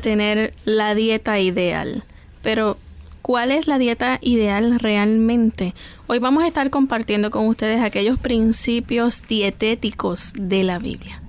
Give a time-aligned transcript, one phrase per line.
[0.00, 2.04] Tener la dieta ideal,
[2.42, 2.76] pero
[3.22, 5.74] ¿cuál es la dieta ideal realmente?
[6.06, 11.22] Hoy vamos a estar compartiendo con ustedes aquellos principios dietéticos de la Biblia.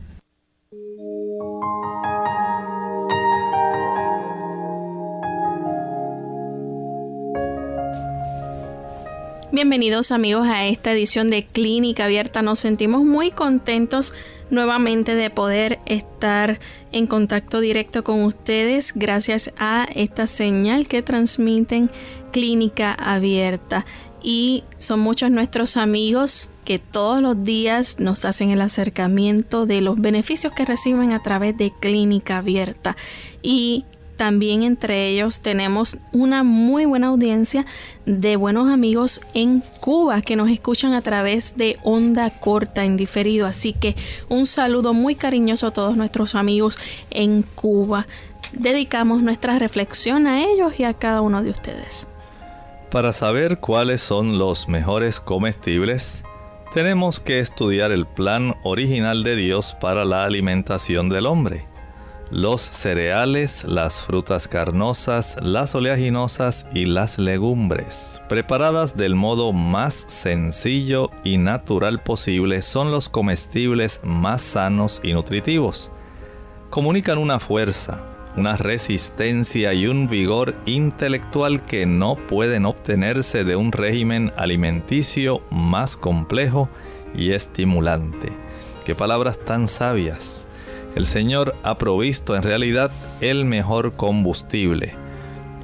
[9.61, 12.41] Bienvenidos amigos a esta edición de Clínica Abierta.
[12.41, 14.13] Nos sentimos muy contentos
[14.49, 16.59] nuevamente de poder estar
[16.93, 21.91] en contacto directo con ustedes gracias a esta señal que transmiten
[22.31, 23.85] Clínica Abierta.
[24.23, 29.99] Y son muchos nuestros amigos que todos los días nos hacen el acercamiento de los
[29.99, 32.95] beneficios que reciben a través de Clínica Abierta.
[33.41, 33.83] Y
[34.19, 37.65] también entre ellos tenemos una muy buena audiencia
[38.05, 43.47] de buenos amigos en Cuba que nos escuchan a través de onda corta en diferido.
[43.47, 43.95] Así que
[44.27, 46.77] un saludo muy cariñoso a todos nuestros amigos
[47.11, 48.07] en Cuba.
[48.51, 52.09] Dedicamos nuestra reflexión a ellos y a cada uno de ustedes.
[52.91, 56.25] Para saber cuáles son los mejores comestibles,
[56.73, 61.68] tenemos que estudiar el plan original de Dios para la alimentación del hombre
[62.31, 71.09] los cereales, las frutas carnosas, las oleaginosas y las legumbres, preparadas del modo más sencillo
[71.23, 75.91] y natural posible, son los comestibles más sanos y nutritivos.
[76.69, 78.01] Comunican una fuerza,
[78.35, 85.97] una resistencia y un vigor intelectual que no pueden obtenerse de un régimen alimenticio más
[85.97, 86.69] complejo
[87.15, 88.29] y estimulante.
[88.85, 90.48] Qué palabras tan sabias
[90.95, 92.91] el Señor ha provisto en realidad
[93.21, 94.93] el mejor combustible,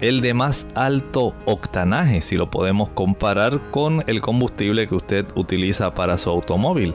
[0.02, 5.94] el de más alto octanaje, si lo podemos comparar con el combustible que usted utiliza
[5.94, 6.94] para su automóvil.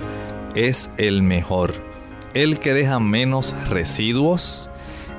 [0.55, 1.75] Es el mejor,
[2.35, 4.71] el que deja menos residuos,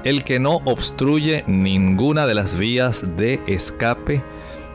[0.04, 4.22] el que no obstruye ninguna de las vías de escape,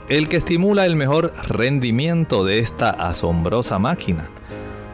[0.08, 4.28] el que estimula el mejor rendimiento de esta asombrosa máquina.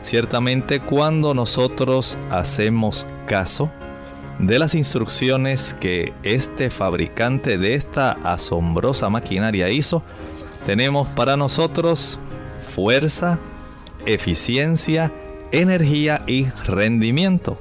[0.02, 3.70] Ciertamente cuando nosotros hacemos caso
[4.38, 10.02] de las instrucciones que este fabricante de esta asombrosa maquinaria hizo,
[10.66, 12.18] tenemos para nosotros
[12.66, 13.38] fuerza,
[14.04, 15.12] eficiencia,
[15.52, 17.58] energía y rendimiento.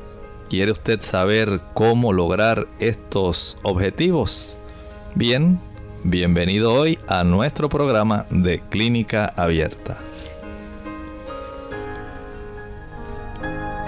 [0.49, 4.59] ¿Quiere usted saber cómo lograr estos objetivos?
[5.13, 5.59] Bien,
[6.03, 10.10] bienvenido hoy a nuestro programa de Clínica Abierta.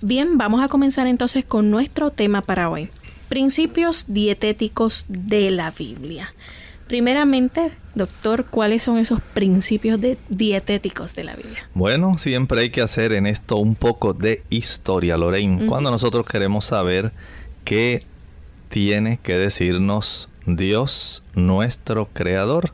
[0.00, 2.88] Bien, vamos a comenzar entonces con nuestro tema para hoy.
[3.28, 6.32] Principios dietéticos de la Biblia.
[6.88, 11.68] Primeramente, doctor, ¿cuáles son esos principios dietéticos de la Biblia?
[11.72, 15.66] Bueno, siempre hay que hacer en esto un poco de historia, Lorraine.
[15.66, 17.12] Cuando nosotros queremos saber
[17.64, 18.04] qué
[18.70, 22.72] tiene que decirnos Dios, nuestro Creador,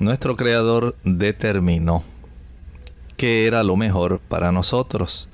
[0.00, 2.04] nuestro Creador determinó
[3.16, 5.28] que era lo mejor para nosotros.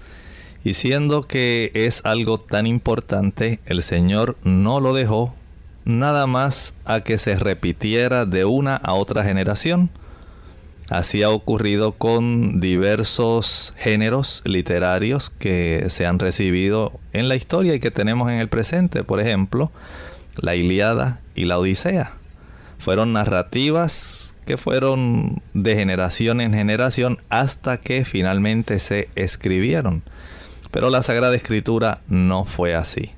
[0.64, 5.34] Y siendo que es algo tan importante, el Señor no lo dejó
[5.84, 9.90] nada más a que se repitiera de una a otra generación.
[10.88, 17.80] Así ha ocurrido con diversos géneros literarios que se han recibido en la historia y
[17.80, 19.04] que tenemos en el presente.
[19.04, 19.70] Por ejemplo,
[20.36, 22.12] la Iliada y la Odisea.
[22.78, 30.02] Fueron narrativas que fueron de generación en generación hasta que finalmente se escribieron.
[30.70, 33.10] Pero la Sagrada Escritura no fue así.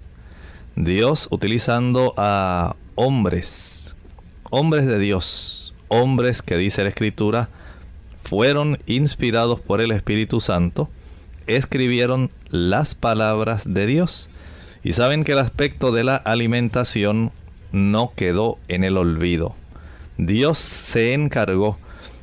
[0.76, 3.94] Dios utilizando a hombres,
[4.50, 7.48] hombres de Dios, hombres que dice la Escritura,
[8.24, 10.88] fueron inspirados por el Espíritu Santo,
[11.46, 14.30] escribieron las palabras de Dios.
[14.82, 17.32] Y saben que el aspecto de la alimentación
[17.72, 19.54] no quedó en el olvido.
[20.18, 21.78] Dios se encargó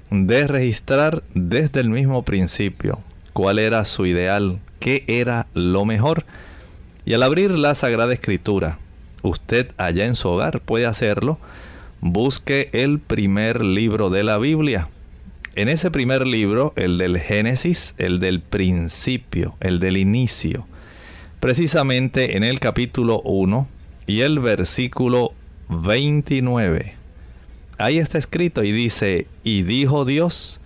[0.09, 2.99] de registrar desde el mismo principio
[3.33, 6.25] cuál era su ideal, qué era lo mejor.
[7.05, 8.79] Y al abrir la Sagrada Escritura,
[9.21, 11.39] usted allá en su hogar puede hacerlo,
[11.99, 14.89] busque el primer libro de la Biblia.
[15.55, 20.65] En ese primer libro, el del Génesis, el del principio, el del inicio,
[21.39, 23.67] precisamente en el capítulo 1
[24.07, 25.33] y el versículo
[25.69, 27.02] 29.
[27.77, 30.59] Ahí está escrito y dice, y dijo Dios,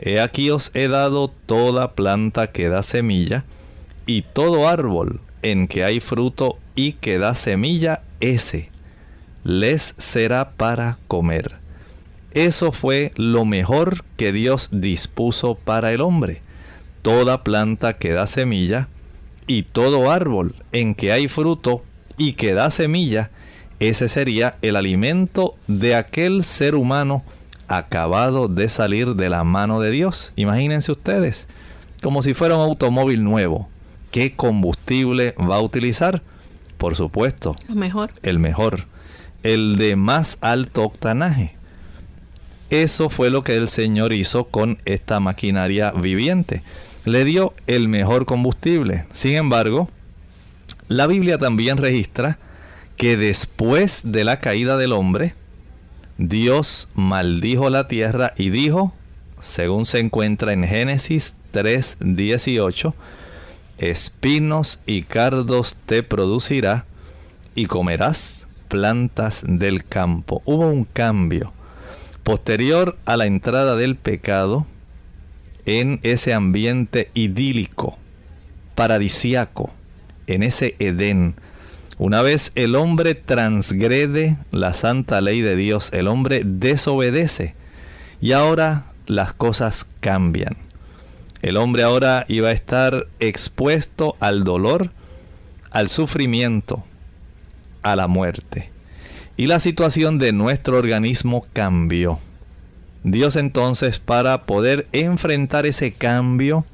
[0.00, 3.44] he aquí os he dado toda planta que da semilla,
[4.06, 8.70] y todo árbol en que hay fruto y que da semilla, ese
[9.44, 11.54] les será para comer.
[12.32, 16.42] Eso fue lo mejor que Dios dispuso para el hombre.
[17.02, 18.88] Toda planta que da semilla
[19.46, 21.82] y todo árbol en que hay fruto
[22.18, 23.30] y que da semilla,
[23.80, 27.22] ese sería el alimento de aquel ser humano
[27.68, 30.32] acabado de salir de la mano de Dios.
[30.36, 31.46] Imagínense ustedes,
[32.02, 33.68] como si fuera un automóvil nuevo.
[34.10, 36.22] ¿Qué combustible va a utilizar?
[36.78, 37.54] Por supuesto.
[37.68, 38.10] El mejor.
[38.22, 38.86] El mejor.
[39.42, 41.54] El de más alto octanaje.
[42.70, 46.62] Eso fue lo que el Señor hizo con esta maquinaria viviente.
[47.04, 49.06] Le dio el mejor combustible.
[49.12, 49.88] Sin embargo,
[50.88, 52.38] la Biblia también registra
[52.98, 55.34] que después de la caída del hombre,
[56.18, 58.92] Dios maldijo la tierra y dijo,
[59.40, 62.94] según se encuentra en Génesis 3:18,
[63.78, 66.86] espinos y cardos te producirá
[67.54, 70.42] y comerás plantas del campo.
[70.44, 71.52] Hubo un cambio
[72.24, 74.66] posterior a la entrada del pecado
[75.66, 77.96] en ese ambiente idílico,
[78.74, 79.70] paradisiaco,
[80.26, 81.36] en ese Edén.
[81.98, 87.56] Una vez el hombre transgrede la santa ley de Dios, el hombre desobedece
[88.20, 90.56] y ahora las cosas cambian.
[91.42, 94.92] El hombre ahora iba a estar expuesto al dolor,
[95.70, 96.84] al sufrimiento,
[97.82, 98.70] a la muerte.
[99.36, 102.20] Y la situación de nuestro organismo cambió.
[103.02, 106.64] Dios entonces para poder enfrentar ese cambio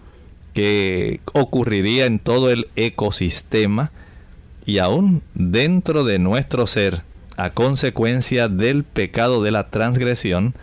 [0.52, 3.90] que ocurriría en todo el ecosistema
[4.66, 7.02] y aún dentro de nuestro ser
[7.36, 10.54] a consecuencia del pecado de la transgresión,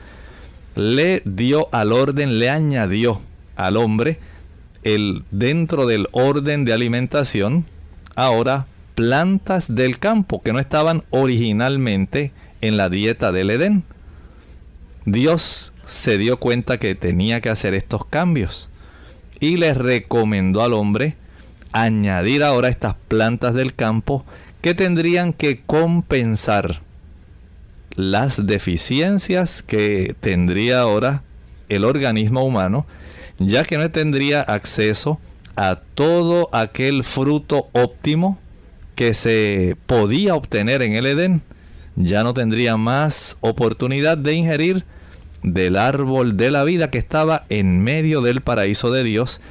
[0.75, 3.21] le dio al orden, le añadió
[3.55, 4.19] al hombre
[4.83, 7.65] el dentro del orden de alimentación
[8.15, 12.31] ahora plantas del campo que no estaban originalmente
[12.61, 13.83] en la dieta del Edén.
[15.05, 18.69] Dios se dio cuenta que tenía que hacer estos cambios
[19.39, 21.15] y le recomendó al hombre
[21.71, 24.25] añadir ahora estas plantas del campo
[24.61, 26.81] que tendrían que compensar
[27.95, 31.23] las deficiencias que tendría ahora
[31.69, 32.85] el organismo humano,
[33.39, 35.19] ya que no tendría acceso
[35.55, 38.39] a todo aquel fruto óptimo
[38.95, 41.41] que se podía obtener en el Edén,
[41.95, 44.85] ya no tendría más oportunidad de ingerir
[45.43, 49.41] del árbol de la vida que estaba en medio del paraíso de Dios,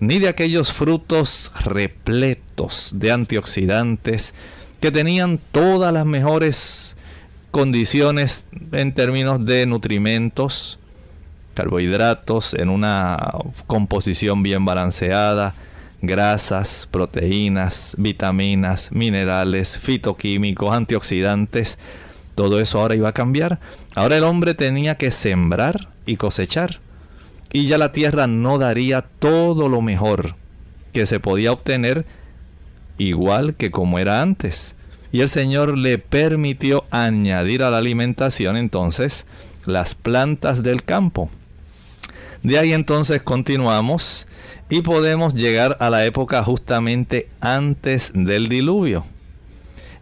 [0.00, 4.34] ni de aquellos frutos repletos de antioxidantes
[4.80, 6.96] que tenían todas las mejores
[7.50, 10.78] condiciones en términos de nutrimentos,
[11.54, 13.16] carbohidratos en una
[13.66, 15.54] composición bien balanceada,
[16.02, 21.78] grasas, proteínas, vitaminas, minerales, fitoquímicos, antioxidantes.
[22.34, 23.58] Todo eso ahora iba a cambiar.
[23.94, 26.80] Ahora el hombre tenía que sembrar y cosechar.
[27.56, 30.34] Y ya la tierra no daría todo lo mejor
[30.92, 32.04] que se podía obtener
[32.98, 34.74] igual que como era antes.
[35.10, 39.24] Y el Señor le permitió añadir a la alimentación entonces
[39.64, 41.30] las plantas del campo.
[42.42, 44.26] De ahí entonces continuamos
[44.68, 49.06] y podemos llegar a la época justamente antes del diluvio.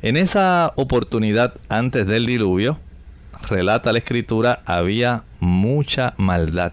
[0.02, 2.80] En esa oportunidad antes del diluvio,
[3.48, 6.72] relata la escritura, había mucha maldad.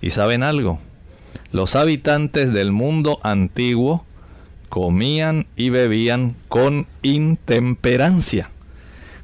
[0.00, 0.78] ¿Y saben algo?
[1.50, 4.04] Los habitantes del mundo antiguo
[4.68, 8.50] comían y bebían con intemperancia.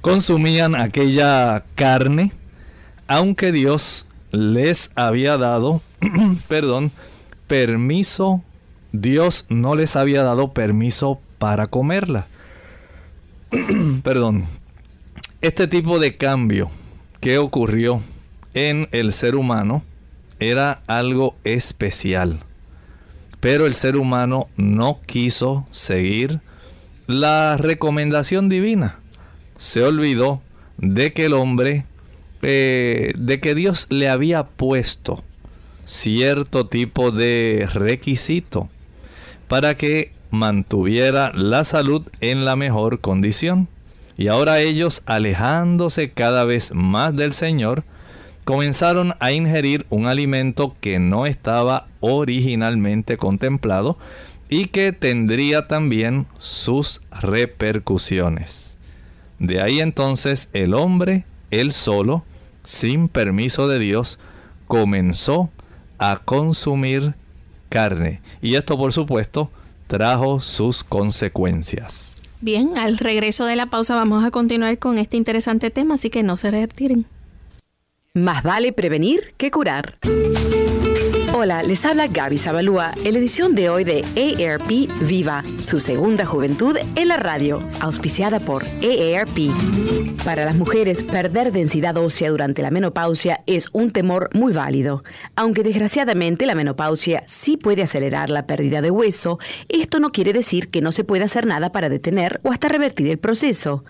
[0.01, 2.33] Consumían aquella carne,
[3.07, 5.83] aunque Dios les había dado,
[6.49, 6.93] perdón,
[7.47, 8.43] permiso,
[8.93, 12.27] Dios no les había dado permiso para comerla.
[14.03, 14.45] perdón.
[15.41, 16.71] Este tipo de cambio
[17.21, 18.01] que ocurrió
[18.55, 19.83] en el ser humano
[20.41, 22.39] era algo especial.
[23.41, 26.41] Pero el ser humano no quiso seguir
[27.07, 28.99] la recomendación divina.
[29.59, 30.43] Se olvidó
[30.79, 31.85] de que el hombre,
[32.43, 35.23] eh, de que Dios le había puesto
[35.85, 38.69] cierto tipo de requisito
[39.49, 43.69] para que mantuviera la salud en la mejor condición.
[44.17, 47.85] Y ahora ellos, alejándose cada vez más del Señor,
[48.45, 53.97] comenzaron a ingerir un alimento que no estaba originalmente contemplado
[54.49, 58.77] y que tendría también sus repercusiones.
[59.39, 62.25] De ahí entonces el hombre, él solo,
[62.63, 64.19] sin permiso de Dios,
[64.69, 65.51] comenzó
[65.99, 67.15] a consumir
[67.69, 68.21] carne.
[68.41, 69.51] Y esto por supuesto
[69.87, 72.13] trajo sus consecuencias.
[72.41, 76.23] Bien, al regreso de la pausa vamos a continuar con este interesante tema, así que
[76.23, 77.07] no se retiren.
[78.17, 79.99] Más vale prevenir que curar.
[81.37, 86.25] Hola, les habla Gaby Zabalúa en la edición de hoy de AARP Viva, su segunda
[86.25, 89.51] juventud en la radio, auspiciada por AARP.
[90.25, 95.03] Para las mujeres, perder densidad ósea durante la menopausia es un temor muy válido.
[95.35, 100.69] Aunque desgraciadamente la menopausia sí puede acelerar la pérdida de hueso, esto no quiere decir
[100.69, 103.85] que no se pueda hacer nada para detener o hasta revertir el proceso.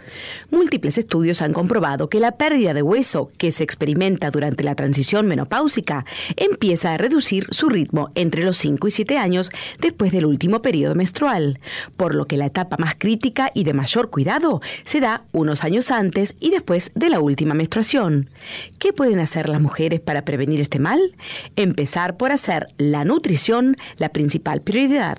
[0.50, 5.26] Múltiples estudios han comprobado que la pérdida de hueso que se experimenta durante la transición
[5.26, 10.62] menopáusica empieza a reducir su ritmo entre los 5 y 7 años después del último
[10.62, 11.60] periodo menstrual,
[11.96, 15.90] por lo que la etapa más crítica y de mayor cuidado se da unos años
[15.90, 18.30] antes y después de la última menstruación.
[18.78, 21.00] ¿Qué pueden hacer las mujeres para prevenir este mal?
[21.56, 25.18] Empezar por hacer la nutrición la principal prioridad.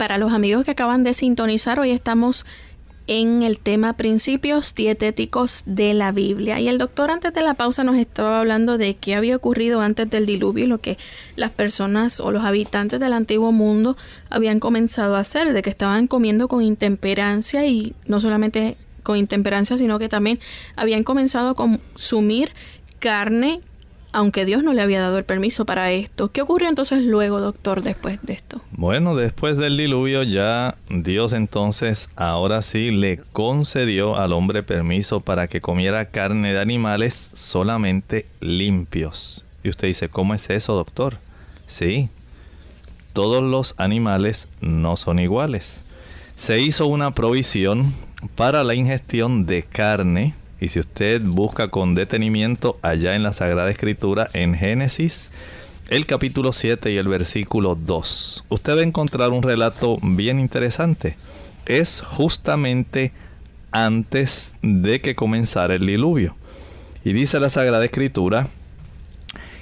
[0.00, 2.46] Amigos que acaban de sintonizar, hoy estamos
[3.08, 6.60] en el tema principios dietéticos de la Biblia.
[6.60, 10.08] Y el doctor antes de la pausa nos estaba hablando de qué había ocurrido antes
[10.08, 10.98] del diluvio y lo que
[11.36, 13.96] las personas o los habitantes del antiguo mundo
[14.30, 19.78] habían comenzado a hacer, de que estaban comiendo con intemperancia y no solamente con intemperancia,
[19.78, 20.38] sino que también
[20.76, 22.52] habían comenzado a consumir
[22.98, 23.62] carne
[24.12, 26.32] aunque Dios no le había dado el permiso para esto.
[26.32, 28.60] ¿Qué ocurrió entonces luego, doctor, después de esto?
[28.72, 35.48] Bueno, después del diluvio ya Dios entonces ahora sí le concedió al hombre permiso para
[35.48, 39.44] que comiera carne de animales solamente limpios.
[39.62, 41.18] Y usted dice, ¿cómo es eso, doctor?
[41.66, 42.08] Sí,
[43.12, 45.82] todos los animales no son iguales.
[46.36, 47.92] Se hizo una provisión
[48.36, 53.70] para la ingestión de carne y si usted busca con detenimiento allá en la Sagrada
[53.70, 55.30] Escritura, en Génesis,
[55.88, 61.16] el capítulo 7 y el versículo 2, usted va a encontrar un relato bien interesante.
[61.66, 63.12] Es justamente
[63.70, 66.34] antes de que comenzara el diluvio.
[67.04, 68.48] Y dice la Sagrada Escritura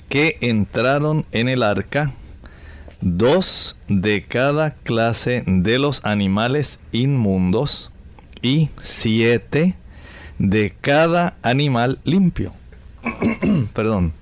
[0.08, 2.12] que entraron en el arca
[3.00, 7.90] dos de cada clase de los animales inmundos
[8.40, 9.74] y siete
[10.38, 12.52] de cada animal limpio.
[13.72, 14.12] Perdón.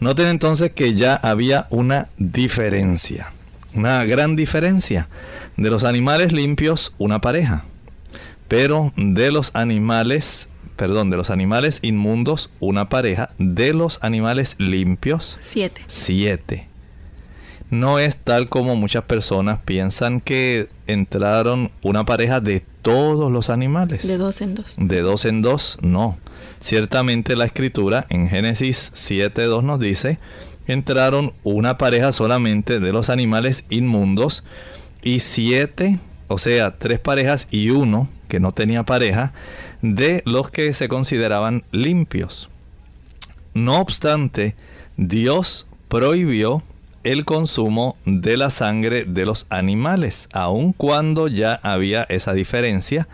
[0.00, 3.32] Noten entonces que ya había una diferencia,
[3.74, 5.08] una gran diferencia.
[5.58, 7.64] De los animales limpios, una pareja.
[8.48, 13.30] Pero de los animales, perdón, de los animales inmundos, una pareja.
[13.36, 15.82] De los animales limpios, siete.
[15.86, 16.69] Siete.
[17.70, 24.06] No es tal como muchas personas piensan que entraron una pareja de todos los animales.
[24.06, 24.74] De dos en dos.
[24.76, 26.18] De dos en dos, no.
[26.58, 30.18] Ciertamente la escritura en Génesis 7.2 nos dice,
[30.66, 34.42] entraron una pareja solamente de los animales inmundos
[35.02, 39.32] y siete, o sea, tres parejas y uno que no tenía pareja,
[39.80, 42.50] de los que se consideraban limpios.
[43.54, 44.54] No obstante,
[44.96, 46.62] Dios prohibió
[47.02, 53.08] el consumo de la sangre de los animales, aun cuando ya había esa diferencia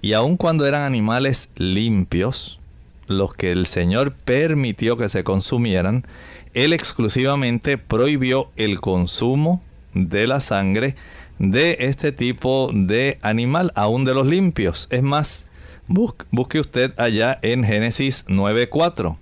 [0.00, 2.60] y aun cuando eran animales limpios,
[3.08, 6.06] los que el Señor permitió que se consumieran,
[6.52, 9.62] Él exclusivamente prohibió el consumo
[9.94, 10.94] de la sangre
[11.38, 14.86] de este tipo de animal, aun de los limpios.
[14.90, 15.48] Es más,
[15.88, 19.16] busque usted allá en Génesis 9.4.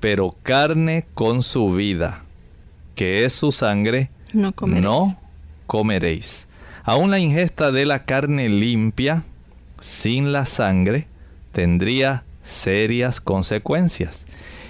[0.00, 2.25] Pero carne con su vida
[2.96, 4.52] que es su sangre, no
[5.66, 6.48] comeréis.
[6.82, 9.22] Aún la ingesta de la carne limpia,
[9.78, 11.06] sin la sangre,
[11.52, 14.24] tendría serias consecuencias.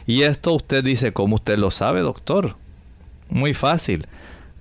[0.07, 2.57] Y esto usted dice, ¿cómo usted lo sabe, doctor?
[3.31, 4.07] Muy fácil.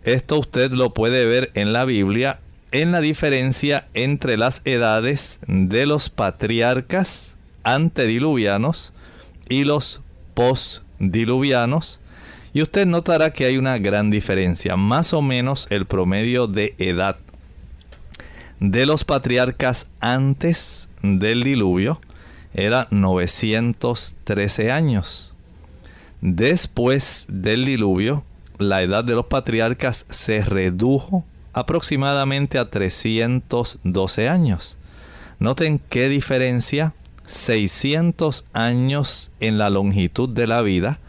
[0.06, 2.40] Esto usted lo puede ver en la Biblia
[2.82, 8.92] en la diferencia entre las edades de los patriarcas antediluvianos
[9.48, 10.02] y los
[10.34, 12.02] postdiluvianos
[12.56, 17.18] y usted notará que hay una gran diferencia, más o menos el promedio de edad
[18.62, 22.00] de los patriarcas antes del diluvio
[22.54, 25.34] era 913 años.
[26.22, 28.24] Después del diluvio,
[28.58, 34.78] la edad de los patriarcas se redujo aproximadamente a 312 años.
[35.40, 36.94] Noten qué diferencia,
[37.26, 41.02] 600 años en la longitud de la vida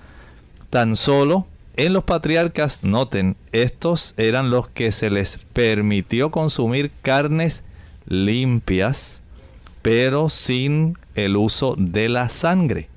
[0.76, 1.46] Tan solo
[1.78, 7.64] en los patriarcas, noten, estos eran los que se les permitió consumir carnes
[8.04, 9.22] limpias,
[9.80, 12.90] pero sin el uso de la sangre.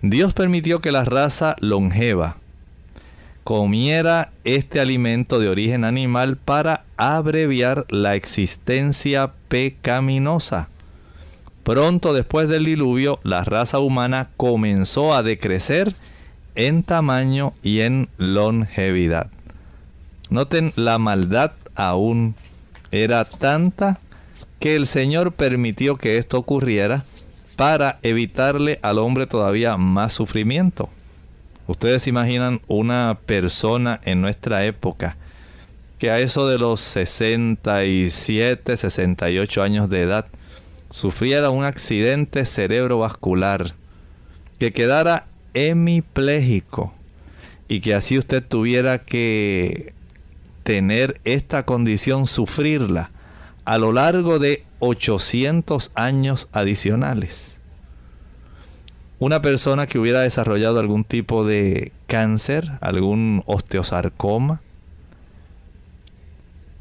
[0.00, 2.38] Dios permitió que la raza longeva
[3.42, 10.70] comiera este alimento de origen animal para abreviar la existencia pecaminosa.
[11.62, 15.94] Pronto después del diluvio, la raza humana comenzó a decrecer
[16.54, 19.30] en tamaño y en longevidad.
[20.30, 22.34] Noten, la maldad aún
[22.90, 23.98] era tanta
[24.60, 27.04] que el Señor permitió que esto ocurriera
[27.56, 30.88] para evitarle al hombre todavía más sufrimiento.
[31.66, 35.16] Ustedes imaginan una persona en nuestra época
[35.98, 40.26] que a eso de los 67, 68 años de edad
[40.90, 43.74] sufriera un accidente cerebrovascular,
[44.58, 46.92] que quedara hemipléjico
[47.68, 49.94] y que así usted tuviera que
[50.62, 53.10] tener esta condición, sufrirla
[53.64, 57.58] a lo largo de 800 años adicionales.
[59.18, 64.60] Una persona que hubiera desarrollado algún tipo de cáncer, algún osteosarcoma,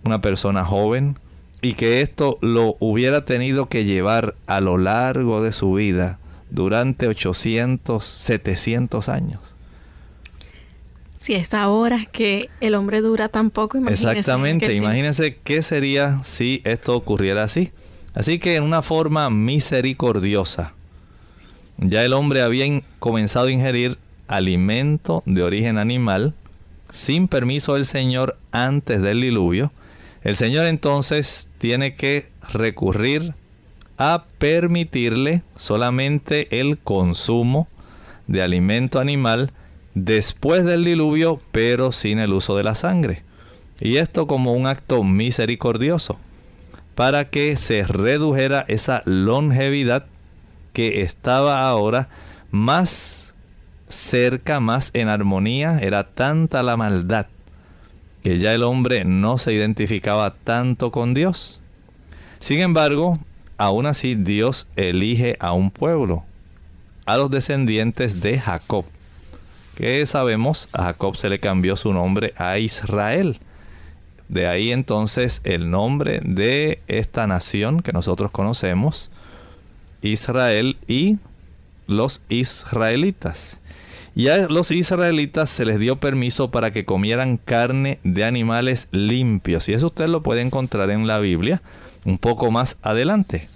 [0.03, 1.17] una persona joven
[1.61, 6.19] y que esto lo hubiera tenido que llevar a lo largo de su vida
[6.53, 9.41] durante 800, 700 años.
[11.19, 14.09] Si es ahora que el hombre dura tan poco, imagínese.
[14.09, 17.71] Exactamente, imagínense qué sería si esto ocurriera así.
[18.13, 20.73] Así que en una forma misericordiosa,
[21.77, 26.35] ya el hombre había comenzado a ingerir alimento de origen animal
[26.91, 29.71] sin permiso del Señor antes del diluvio.
[30.23, 33.33] El Señor entonces tiene que recurrir
[33.97, 37.67] a permitirle solamente el consumo
[38.27, 39.51] de alimento animal
[39.93, 43.23] después del diluvio, pero sin el uso de la sangre.
[43.79, 46.17] Y esto como un acto misericordioso,
[46.95, 50.05] para que se redujera esa longevidad
[50.73, 52.09] que estaba ahora
[52.51, 53.33] más
[53.89, 57.27] cerca, más en armonía, era tanta la maldad
[58.23, 61.59] que ya el hombre no se identificaba tanto con Dios.
[62.39, 63.19] Sin embargo,
[63.57, 66.23] aún así Dios elige a un pueblo,
[67.05, 68.85] a los descendientes de Jacob
[69.75, 73.39] que sabemos, a Jacob se le cambió su nombre a Israel.
[74.29, 79.11] De ahí entonces el nombre de esta nación que nosotros conocemos,
[80.01, 81.17] Israel y
[81.87, 83.57] los israelitas.
[84.15, 89.67] Y a los israelitas se les dio permiso para que comieran carne de animales limpios.
[89.69, 91.63] Y eso usted lo puede encontrar en la Biblia
[92.05, 93.47] un poco más adelante.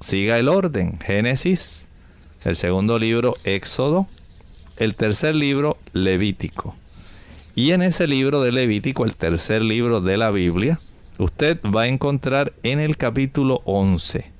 [0.00, 0.98] Siga el orden.
[0.98, 1.86] Génesis,
[2.44, 4.06] el segundo libro, Éxodo,
[4.76, 6.74] el tercer libro Levítico.
[7.54, 10.78] Y en ese libro de Levítico, el tercer libro de la Biblia,
[11.18, 14.30] usted va a encontrar en el capítulo 11,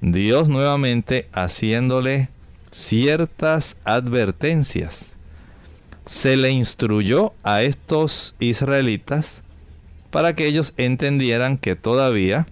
[0.00, 2.28] Dios nuevamente haciéndole
[2.70, 5.16] ciertas advertencias.
[6.06, 9.42] Se le instruyó a estos israelitas
[10.10, 12.46] para que ellos entendieran que todavía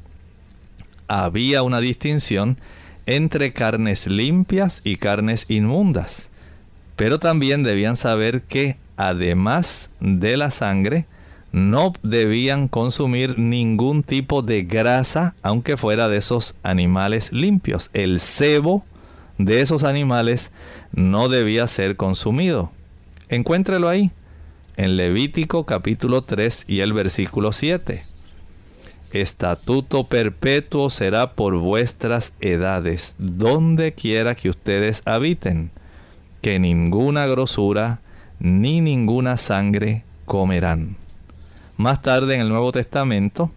[1.10, 2.56] había una distinción
[3.04, 6.30] entre carnes limpias y carnes inmundas.
[6.94, 11.06] Pero también debían saber que además de la sangre,
[11.52, 17.90] no debían consumir ningún tipo de grasa, aunque fuera de esos animales limpios.
[17.92, 18.84] El cebo
[19.38, 20.52] de esos animales
[20.92, 22.70] no debía ser consumido.
[23.28, 24.12] Encuéntrelo ahí,
[24.76, 28.09] en Levítico capítulo 3 y el versículo 7.
[29.12, 35.70] Estatuto perpetuo será por vuestras edades, donde quiera que ustedes habiten
[36.42, 38.00] que ninguna grosura
[38.38, 40.96] ni ninguna sangre comerán.
[41.76, 43.50] Más tarde en el Nuevo Testamento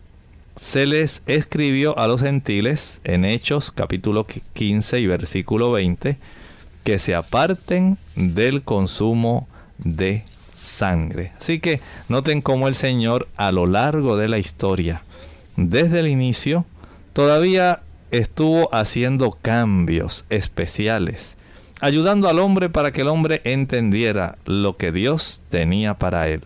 [0.55, 6.17] se les escribió a los gentiles en Hechos capítulo 15 y versículo 20
[6.83, 11.31] que se aparten del consumo de sangre.
[11.37, 15.03] Así que noten cómo el Señor a lo largo de la historia,
[15.55, 16.65] desde el inicio,
[17.13, 21.37] todavía estuvo haciendo cambios especiales
[21.83, 26.41] ayudando al hombre para que el hombre entendiera lo que Dios tenía para él.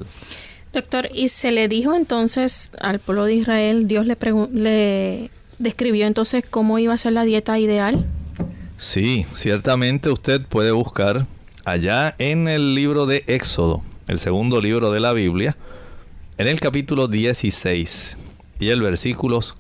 [0.74, 4.18] Doctor, ¿y se le dijo entonces al pueblo de Israel, Dios le,
[4.52, 8.04] le describió entonces cómo iba a ser la dieta ideal?
[8.78, 11.28] Sí, ciertamente usted puede buscar
[11.66, 15.56] allá en el libro de Éxodo, el segundo libro de la Biblia,
[16.40, 18.18] en el capítulo 16
[18.60, 19.56] y el versículos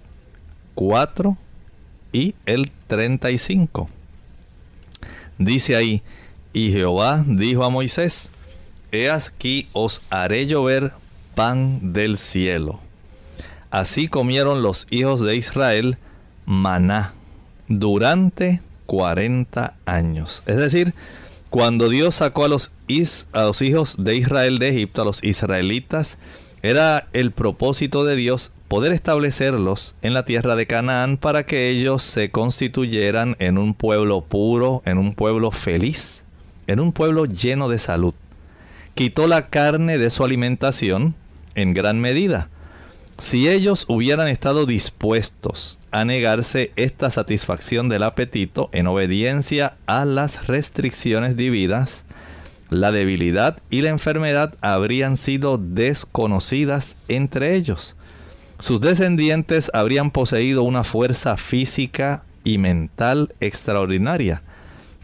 [0.75, 1.37] 4
[2.11, 3.89] y el 35.
[5.37, 6.01] Dice ahí,
[6.53, 8.31] y Jehová dijo a Moisés,
[8.91, 10.93] He aquí os haré llover
[11.35, 12.79] pan del cielo.
[13.69, 15.97] Así comieron los hijos de Israel
[16.45, 17.13] maná
[17.67, 20.41] durante 40 años.
[20.45, 20.93] Es decir,
[21.49, 22.71] cuando Dios sacó a los,
[23.33, 26.17] a los hijos de Israel de Egipto, a los israelitas,
[26.63, 32.03] era el propósito de Dios poder establecerlos en la tierra de Canaán para que ellos
[32.03, 36.25] se constituyeran en un pueblo puro, en un pueblo feliz,
[36.67, 38.13] en un pueblo lleno de salud.
[38.93, 41.15] Quitó la carne de su alimentación
[41.55, 42.49] en gran medida.
[43.19, 50.45] Si ellos hubieran estado dispuestos a negarse esta satisfacción del apetito en obediencia a las
[50.47, 52.05] restricciones divinas,
[52.69, 57.96] la debilidad y la enfermedad habrían sido desconocidas entre ellos.
[58.59, 64.41] Sus descendientes habrían poseído una fuerza física y mental extraordinaria.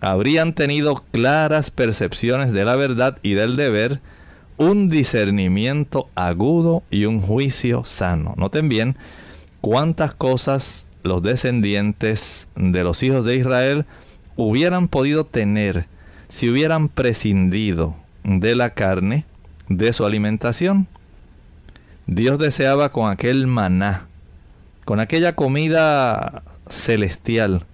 [0.01, 4.01] Habrían tenido claras percepciones de la verdad y del deber,
[4.57, 8.33] un discernimiento agudo y un juicio sano.
[8.37, 8.97] Noten bien
[9.61, 13.85] cuántas cosas los descendientes de los hijos de Israel
[14.35, 15.87] hubieran podido tener
[16.27, 19.25] si hubieran prescindido de la carne
[19.69, 20.87] de su alimentación.
[22.15, 24.07] Dios deseaba con aquel maná
[24.85, 27.65] con aquella comida celestial,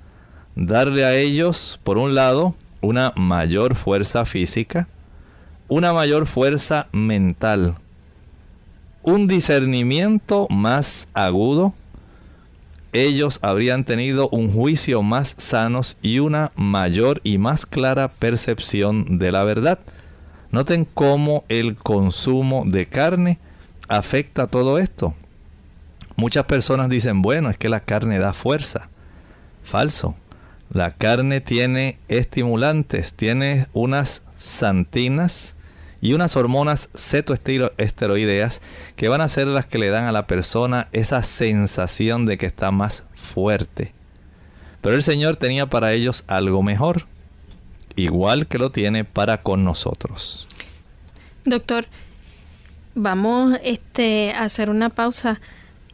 [0.55, 4.87] darle a ellos, por un lado, una mayor fuerza física,
[5.67, 7.75] una mayor fuerza mental,
[9.01, 11.73] un discernimiento más agudo,
[12.93, 19.31] ellos habrían tenido un juicio más sanos y una mayor y más clara percepción de
[19.31, 19.79] la verdad.
[20.51, 23.37] Noten cómo el consumo de carne
[23.89, 25.13] afecta todo esto.
[26.15, 28.89] Muchas personas dicen, bueno, es que la carne da fuerza.
[29.63, 30.15] Falso.
[30.71, 35.55] La carne tiene estimulantes, tiene unas santinas
[36.01, 38.61] y unas hormonas cetoesteroideas
[38.95, 42.45] que van a ser las que le dan a la persona esa sensación de que
[42.45, 43.93] está más fuerte.
[44.81, 47.05] Pero el Señor tenía para ellos algo mejor,
[47.95, 50.47] igual que lo tiene para con nosotros.
[51.43, 51.87] Doctor,
[52.95, 55.39] vamos este, a hacer una pausa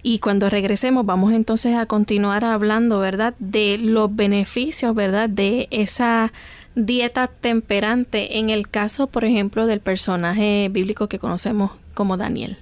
[0.08, 3.34] y cuando regresemos vamos entonces a continuar hablando, ¿verdad?
[3.40, 5.30] De los beneficios, ¿verdad?
[5.30, 6.32] De esa
[6.76, 12.58] dieta temperante en el caso, por ejemplo, del personaje bíblico que conocemos como Daniel.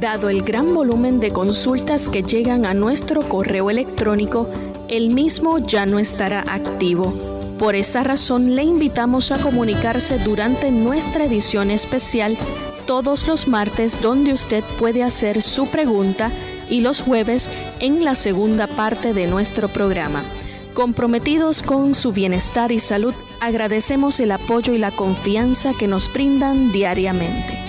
[0.00, 4.48] Dado el gran volumen de consultas que llegan a nuestro correo electrónico,
[4.88, 7.31] el mismo ya no estará activo.
[7.62, 12.36] Por esa razón le invitamos a comunicarse durante nuestra edición especial
[12.88, 16.32] todos los martes donde usted puede hacer su pregunta
[16.68, 17.48] y los jueves
[17.78, 20.24] en la segunda parte de nuestro programa.
[20.74, 26.72] Comprometidos con su bienestar y salud, agradecemos el apoyo y la confianza que nos brindan
[26.72, 27.62] diariamente.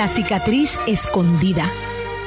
[0.00, 1.70] La cicatriz escondida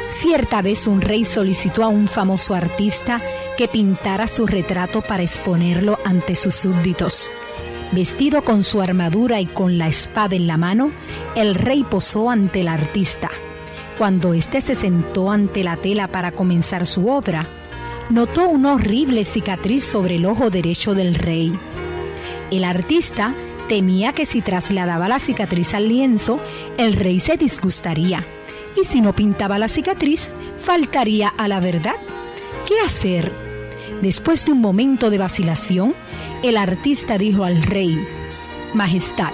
[0.08, 3.20] Cierta vez un rey solicitó a un famoso artista
[3.58, 7.32] que pintara su retrato para exponerlo ante sus súbditos.
[7.92, 10.92] Vestido con su armadura y con la espada en la mano,
[11.36, 13.32] el rey posó ante el artista.
[13.98, 17.48] Cuando éste se sentó ante la tela para comenzar su obra,
[18.12, 21.52] notó una horrible cicatriz sobre el ojo derecho del rey.
[22.52, 23.34] El artista
[23.74, 26.40] temía que si trasladaba la cicatriz al lienzo,
[26.78, 28.24] el rey se disgustaría
[28.80, 31.96] y si no pintaba la cicatriz, faltaría a la verdad.
[32.68, 33.32] ¿Qué hacer?
[34.00, 35.96] Después de un momento de vacilación,
[36.44, 37.98] el artista dijo al rey,
[38.76, 39.32] Majestad,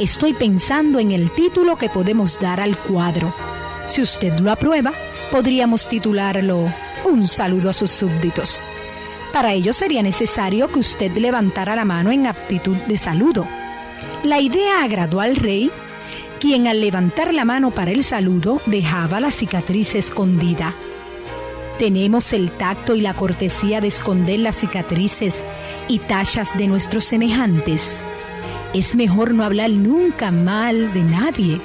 [0.00, 3.32] estoy pensando en el título que podemos dar al cuadro.
[3.86, 4.94] Si usted lo aprueba,
[5.30, 6.72] podríamos titularlo
[7.04, 8.64] Un saludo a sus súbditos.
[9.32, 13.46] Para ello sería necesario que usted levantara la mano en aptitud de saludo.
[14.22, 15.70] La idea agradó al rey
[16.40, 20.74] quien al levantar la mano para el saludo dejaba la cicatriz escondida.
[21.78, 25.44] Tenemos el tacto y la cortesía de esconder las cicatrices
[25.88, 28.00] y tallas de nuestros semejantes.
[28.74, 31.60] Es mejor no hablar nunca mal de nadie.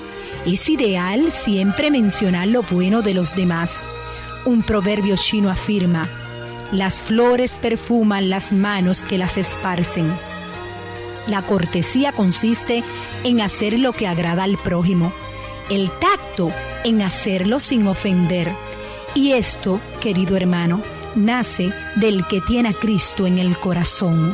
[0.46, 3.84] Es ideal siempre mencionar lo bueno de los demás.
[4.46, 6.10] Un proverbio chino afirma,
[6.72, 10.12] las flores perfuman las manos que las esparcen.
[11.28, 12.84] La cortesía consiste
[13.24, 15.14] en hacer lo que agrada al prójimo,
[15.70, 16.52] el tacto
[16.84, 18.52] en hacerlo sin ofender.
[19.14, 20.82] Y esto, querido hermano,
[21.16, 24.34] nace del que tiene a Cristo en el corazón.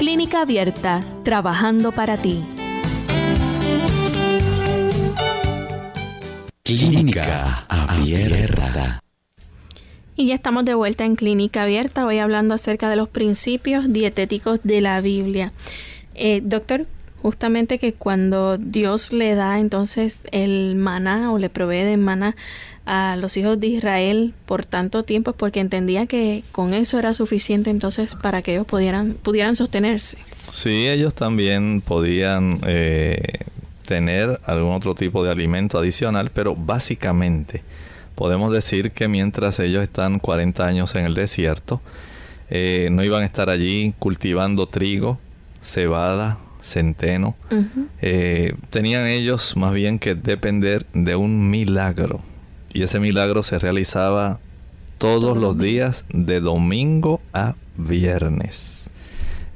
[0.00, 2.42] Clínica Abierta, trabajando para ti.
[6.62, 9.02] Clínica Abierta.
[10.16, 14.60] Y ya estamos de vuelta en Clínica Abierta, hoy hablando acerca de los principios dietéticos
[14.62, 15.52] de la Biblia.
[16.14, 16.86] Eh, doctor,
[17.20, 22.36] justamente que cuando Dios le da entonces el maná o le provee de maná
[22.92, 27.70] a los hijos de Israel por tanto tiempo, porque entendía que con eso era suficiente
[27.70, 30.18] entonces para que ellos pudieran, pudieran sostenerse.
[30.50, 33.44] Sí, ellos también podían eh,
[33.86, 37.62] tener algún otro tipo de alimento adicional, pero básicamente
[38.16, 41.80] podemos decir que mientras ellos están 40 años en el desierto,
[42.50, 45.20] eh, no iban a estar allí cultivando trigo,
[45.62, 47.36] cebada, centeno.
[48.02, 52.20] Eh, tenían ellos más bien que depender de un milagro
[52.72, 54.38] Y ese milagro se realizaba
[54.98, 58.90] todos los días de domingo a viernes.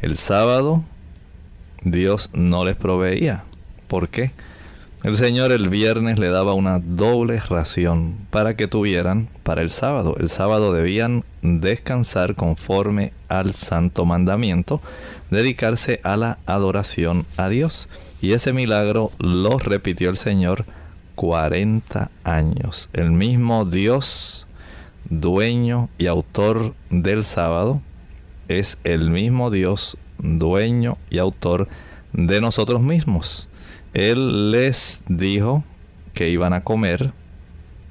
[0.00, 0.84] El sábado
[1.82, 3.44] Dios no les proveía.
[3.88, 4.32] ¿Por qué?
[5.04, 10.16] El Señor el viernes le daba una doble ración para que tuvieran para el sábado.
[10.18, 14.80] El sábado debían descansar conforme al santo mandamiento,
[15.30, 17.90] dedicarse a la adoración a Dios.
[18.22, 20.64] Y ese milagro lo repitió el Señor
[21.14, 22.90] 40 años.
[22.92, 24.46] El mismo Dios,
[25.08, 27.80] dueño y autor del sábado,
[28.48, 31.68] es el mismo Dios, dueño y autor
[32.12, 33.48] de nosotros mismos.
[33.92, 35.64] Él les dijo
[36.14, 37.12] que iban a comer,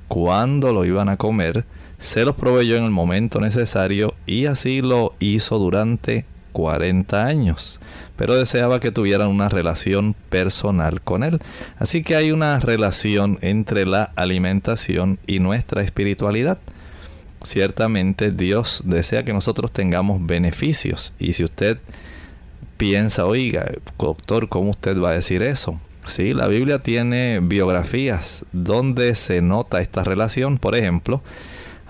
[0.08, 1.66] cuándo lo iban a comer,
[1.98, 7.80] se los proveyó en el momento necesario y así lo hizo durante 40 años.
[8.16, 11.40] Pero deseaba que tuvieran una relación personal con Él.
[11.78, 16.60] Así que hay una relación entre la alimentación y nuestra espiritualidad.
[17.44, 21.14] Ciertamente Dios desea que nosotros tengamos beneficios.
[21.20, 21.80] Y si usted
[22.78, 23.66] piensa, oiga,
[23.98, 25.80] doctor, ¿cómo usted va a decir eso?
[26.06, 30.58] Sí, la Biblia tiene biografías donde se nota esta relación.
[30.58, 31.22] Por ejemplo,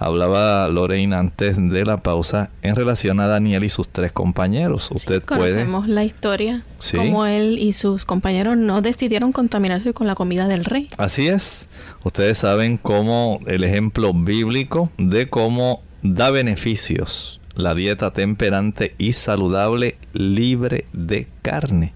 [0.04, 4.90] hablaba Lorraine antes de la pausa en relación a Daniel y sus tres compañeros.
[4.92, 6.98] Usted conocemos la historia, ¿Sí?
[6.98, 10.90] cómo él y sus compañeros no decidieron contaminarse con la comida del rey.
[10.98, 11.70] Así es.
[12.04, 19.98] Ustedes saben cómo el ejemplo bíblico de cómo da beneficios la dieta temperante y saludable
[20.14, 21.94] libre de carne.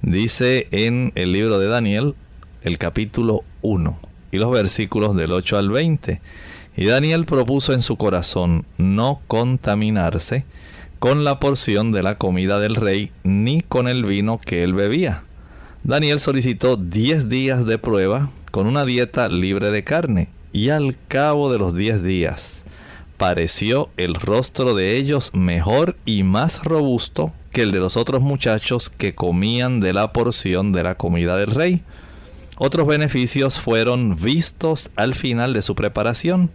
[0.00, 2.14] Dice en el libro de Daniel,
[2.62, 3.98] el capítulo 1
[4.30, 6.20] y los versículos del 8 al 20.
[6.76, 10.44] Y Daniel propuso en su corazón no contaminarse
[10.98, 15.24] con la porción de la comida del rey ni con el vino que él bebía.
[15.84, 21.52] Daniel solicitó 10 días de prueba con una dieta libre de carne y al cabo
[21.52, 22.64] de los 10 días
[23.22, 28.90] pareció el rostro de ellos mejor y más robusto que el de los otros muchachos
[28.90, 31.84] que comían de la porción de la comida del rey.
[32.64, 36.48] Otros beneficios fueron vistos al final de su preparación.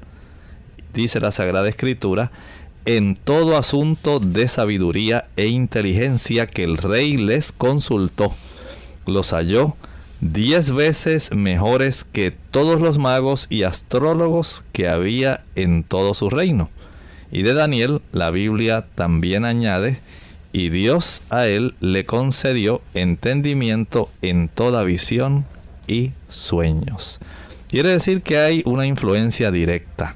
[0.93, 2.31] Dice la Sagrada Escritura,
[2.85, 8.33] en todo asunto de sabiduría e inteligencia que el rey les consultó,
[9.05, 9.75] los halló
[10.21, 16.69] diez veces mejores que todos los magos y astrólogos que había en todo su reino.
[17.33, 19.99] Y de Daniel la Biblia también añade
[20.53, 25.45] y Dios a él le concedió entendimiento en toda visión
[25.87, 27.19] y sueños.
[27.69, 30.15] Quiere decir que hay una influencia directa.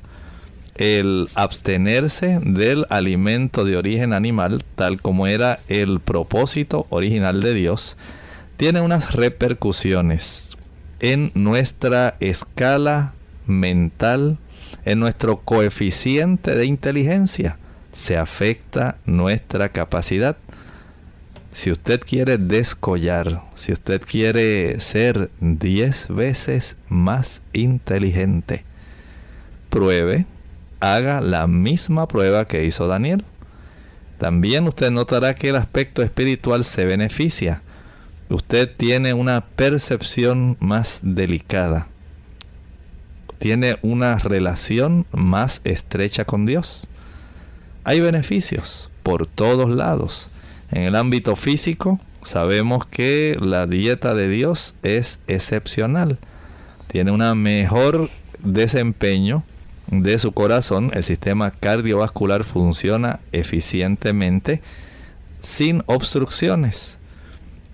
[0.76, 7.98] El abstenerse del alimento de origen animal, tal como era el propósito original de Dios,
[8.58, 10.58] tiene unas repercusiones
[11.00, 13.14] en nuestra escala
[13.48, 14.38] mental,
[14.86, 17.58] en nuestro coeficiente de inteligencia
[17.92, 20.38] se afecta nuestra capacidad.
[21.54, 28.64] Si usted quiere descollar, si usted quiere ser 10 veces más inteligente,
[29.70, 30.26] pruebe,
[30.80, 33.24] haga la misma prueba que hizo Daniel.
[34.18, 37.62] También usted notará que el aspecto espiritual se beneficia.
[38.30, 41.88] Usted tiene una percepción más delicada.
[43.40, 46.88] Tiene una relación más estrecha con Dios
[47.84, 50.30] hay beneficios por todos lados.
[50.72, 56.18] En el ámbito físico sabemos que la dieta de Dios es excepcional.
[56.88, 59.44] Tiene un mejor desempeño
[59.88, 60.92] de su corazón.
[60.94, 64.62] El sistema cardiovascular funciona eficientemente
[65.42, 66.98] sin obstrucciones.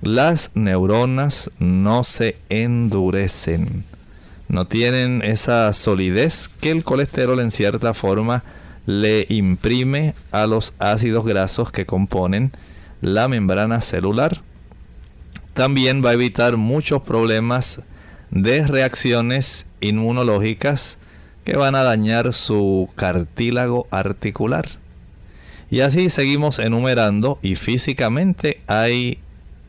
[0.02, 3.84] Las neuronas no se endurecen.
[4.48, 8.44] No tienen esa solidez que el colesterol en cierta forma
[8.86, 12.52] le imprime a los ácidos grasos que componen
[13.02, 14.42] la membrana celular.
[15.54, 17.84] También va a evitar muchos problemas
[18.30, 20.98] de reacciones inmunológicas
[21.43, 24.68] que van a dañar su cartílago articular.
[25.70, 29.20] Y así seguimos enumerando y físicamente hay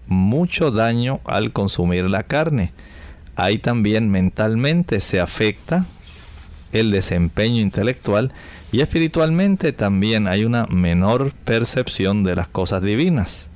[0.06, 2.72] mucho daño al consumir la carne.
[3.36, 5.86] Hay también mentalmente se afecta
[6.72, 8.32] el desempeño intelectual
[8.72, 13.48] y espiritualmente también hay una menor percepción de las cosas divinas.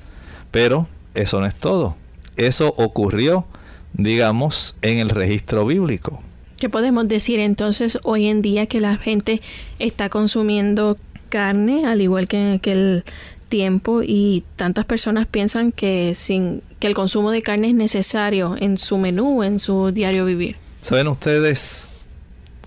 [0.50, 1.96] Pero eso no es todo.
[2.36, 3.46] Eso ocurrió,
[3.92, 6.22] digamos, en el registro bíblico.
[6.58, 9.42] ¿Qué podemos decir entonces hoy en día que la gente
[9.78, 10.96] está consumiendo
[11.28, 13.04] carne al igual que en aquel
[13.48, 18.78] tiempo y tantas personas piensan que sin que el consumo de carne es necesario en
[18.78, 20.56] su menú, en su diario vivir?
[20.80, 21.90] Saben ustedes,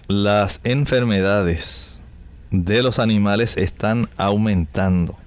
[0.07, 1.99] las enfermedades
[2.51, 5.17] de los animales están aumentando.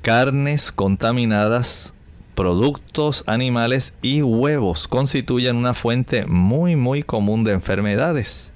[0.00, 1.92] Carnes contaminadas,
[2.34, 8.52] productos animales y huevos constituyen una fuente muy muy común de enfermedades.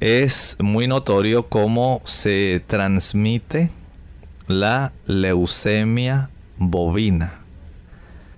[0.00, 3.70] Es muy notorio cómo se transmite
[4.48, 6.28] la leucemia
[6.58, 7.45] bovina.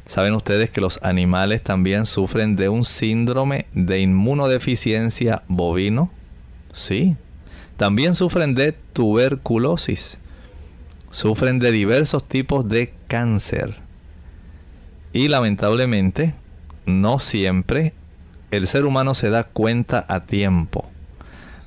[0.09, 6.11] Saben ustedes que los animales también sufren de un síndrome de inmunodeficiencia bovino.
[6.72, 7.14] Sí.
[7.76, 10.16] También sufren de tuberculosis.
[11.11, 13.76] Sufren de diversos tipos de cáncer.
[15.12, 16.34] Y lamentablemente,
[16.86, 17.92] no siempre
[18.50, 20.88] el ser humano se da cuenta a tiempo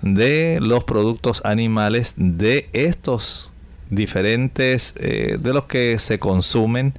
[0.01, 3.51] de los productos animales, de estos
[3.91, 6.95] diferentes, eh, de los que se consumen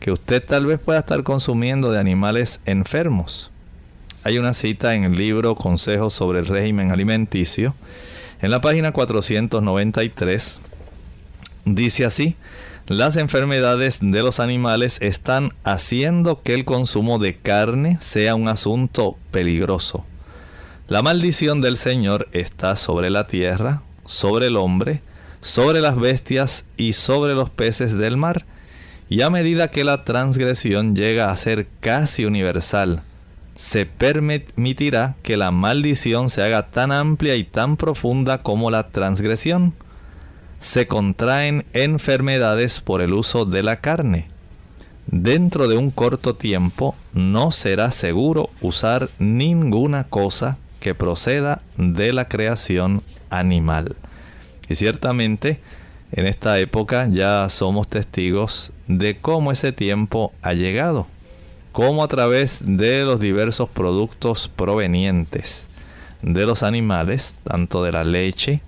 [0.00, 3.50] que usted tal vez pueda estar consumiendo de animales enfermos.
[4.24, 7.74] Hay una cita en el libro Consejos sobre el régimen alimenticio.
[8.40, 10.60] En la página 493
[11.66, 12.36] dice así,
[12.86, 19.16] las enfermedades de los animales están haciendo que el consumo de carne sea un asunto
[19.30, 20.04] peligroso.
[20.88, 25.02] La maldición del Señor está sobre la tierra, sobre el hombre,
[25.40, 28.44] sobre las bestias y sobre los peces del mar
[29.10, 33.02] y a medida que la transgresión llega a ser casi universal,
[33.56, 39.74] se permitirá que la maldición se haga tan amplia y tan profunda como la transgresión.
[40.60, 44.28] Se contraen enfermedades por el uso de la carne.
[45.08, 52.28] Dentro de un corto tiempo no será seguro usar ninguna cosa que proceda de la
[52.28, 53.96] creación animal.
[54.68, 55.60] Y ciertamente,
[56.12, 61.06] en esta época ya somos testigos de cómo ese tiempo ha llegado,
[61.72, 65.68] cómo a través de los diversos productos provenientes
[66.22, 68.60] de los animales, tanto de la leche,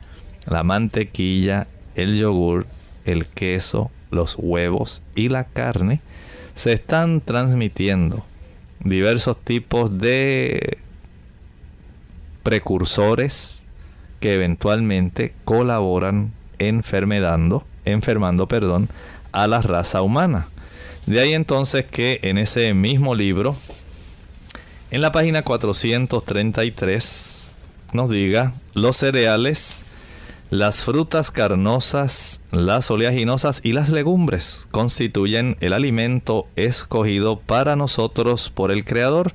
[0.47, 2.66] la mantequilla, el yogur,
[3.05, 6.01] el queso, los huevos y la carne,
[6.55, 8.24] se están transmitiendo
[8.84, 10.78] diversos tipos de
[12.43, 13.64] precursores
[14.20, 16.32] que eventualmente colaboran
[16.68, 18.88] enfermedando, enfermando, perdón,
[19.32, 20.48] a la raza humana.
[21.06, 23.56] De ahí entonces que en ese mismo libro,
[24.90, 27.50] en la página 433,
[27.92, 29.82] nos diga los cereales,
[30.50, 38.70] las frutas carnosas, las oleaginosas y las legumbres constituyen el alimento escogido para nosotros por
[38.70, 39.32] el Creador,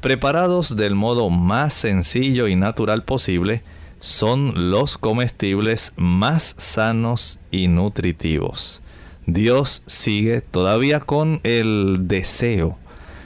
[0.00, 3.62] preparados del modo más sencillo y natural posible,
[4.04, 8.82] son los comestibles más sanos y nutritivos.
[9.24, 12.78] Dios sigue todavía con el deseo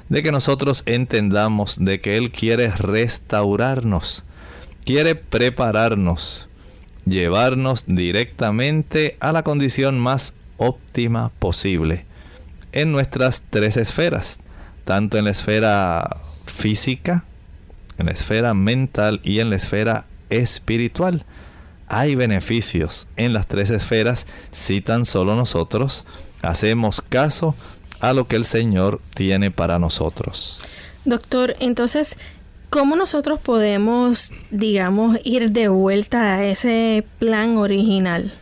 [0.08, 4.24] de que nosotros entendamos de que Él quiere restaurarnos,
[4.84, 6.48] quiere prepararnos,
[7.04, 12.06] llevarnos directamente a la condición más óptima posible
[12.70, 14.38] en nuestras tres esferas,
[14.84, 17.24] tanto en la esfera física,
[17.98, 21.24] en la esfera mental y en la esfera espiritual.
[21.86, 26.04] Hay beneficios en las tres esferas si tan solo nosotros
[26.42, 27.54] hacemos caso
[28.00, 30.60] a lo que el Señor tiene para nosotros.
[31.04, 32.16] Doctor, entonces,
[32.70, 38.38] ¿cómo nosotros podemos, digamos, ir de vuelta a ese plan original?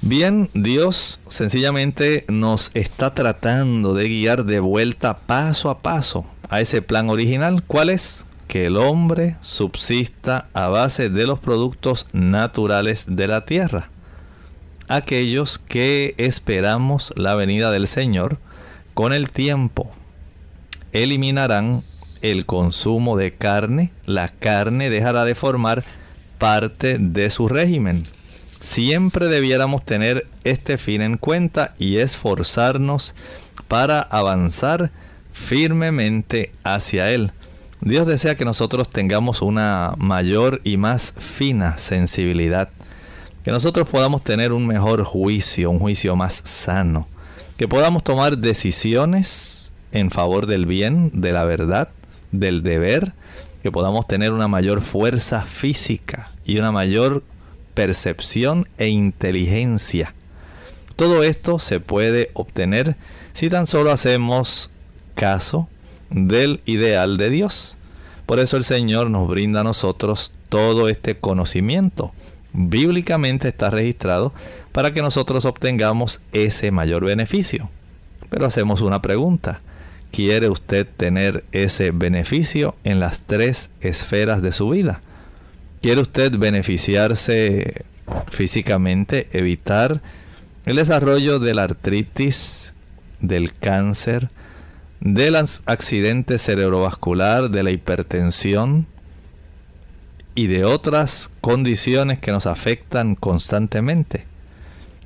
[0.00, 6.82] Bien, Dios sencillamente nos está tratando de guiar de vuelta paso a paso a ese
[6.82, 7.62] plan original.
[7.64, 8.26] ¿Cuál es?
[8.52, 13.88] Que el hombre subsista a base de los productos naturales de la tierra.
[14.88, 18.36] Aquellos que esperamos la venida del Señor,
[18.92, 19.90] con el tiempo
[20.92, 21.82] eliminarán
[22.20, 25.82] el consumo de carne, la carne dejará de formar
[26.36, 28.02] parte de su régimen.
[28.60, 33.14] Siempre debiéramos tener este fin en cuenta y esforzarnos
[33.66, 34.90] para avanzar
[35.32, 37.32] firmemente hacia Él.
[37.84, 42.68] Dios desea que nosotros tengamos una mayor y más fina sensibilidad,
[43.42, 47.08] que nosotros podamos tener un mejor juicio, un juicio más sano,
[47.56, 51.88] que podamos tomar decisiones en favor del bien, de la verdad,
[52.30, 53.14] del deber,
[53.64, 57.24] que podamos tener una mayor fuerza física y una mayor
[57.74, 60.14] percepción e inteligencia.
[60.94, 62.94] Todo esto se puede obtener
[63.32, 64.70] si tan solo hacemos
[65.16, 65.68] caso
[66.12, 67.76] del ideal de Dios.
[68.26, 72.12] Por eso el Señor nos brinda a nosotros todo este conocimiento.
[72.52, 74.32] Bíblicamente está registrado
[74.72, 77.70] para que nosotros obtengamos ese mayor beneficio.
[78.30, 79.60] Pero hacemos una pregunta.
[80.10, 85.00] quiere usted tener ese beneficio en las tres esferas de su vida.
[85.80, 87.84] ¿Quiere usted beneficiarse
[88.30, 90.02] físicamente, evitar
[90.64, 92.72] el desarrollo de la artritis,
[93.20, 94.28] del cáncer,
[95.02, 98.86] del accidente cerebrovascular, de la hipertensión
[100.34, 104.26] y de otras condiciones que nos afectan constantemente?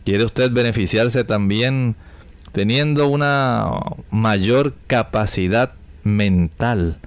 [0.05, 1.97] ¿Quiere usted beneficiarse también
[2.53, 3.69] teniendo una
[4.11, 5.73] mayor capacidad
[6.05, 6.99] mental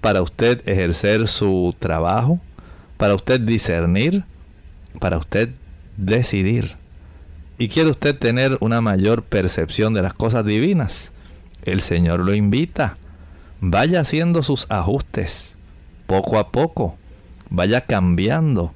[0.00, 2.40] para usted ejercer su trabajo,
[2.96, 4.24] para usted discernir,
[4.98, 5.50] para usted
[5.96, 6.76] decidir.
[7.58, 11.12] Y quiere usted tener una mayor percepción de las cosas divinas.
[11.62, 12.96] El Señor lo invita.
[13.60, 15.56] Vaya haciendo sus ajustes
[16.06, 16.96] poco a poco.
[17.50, 18.72] Vaya cambiando.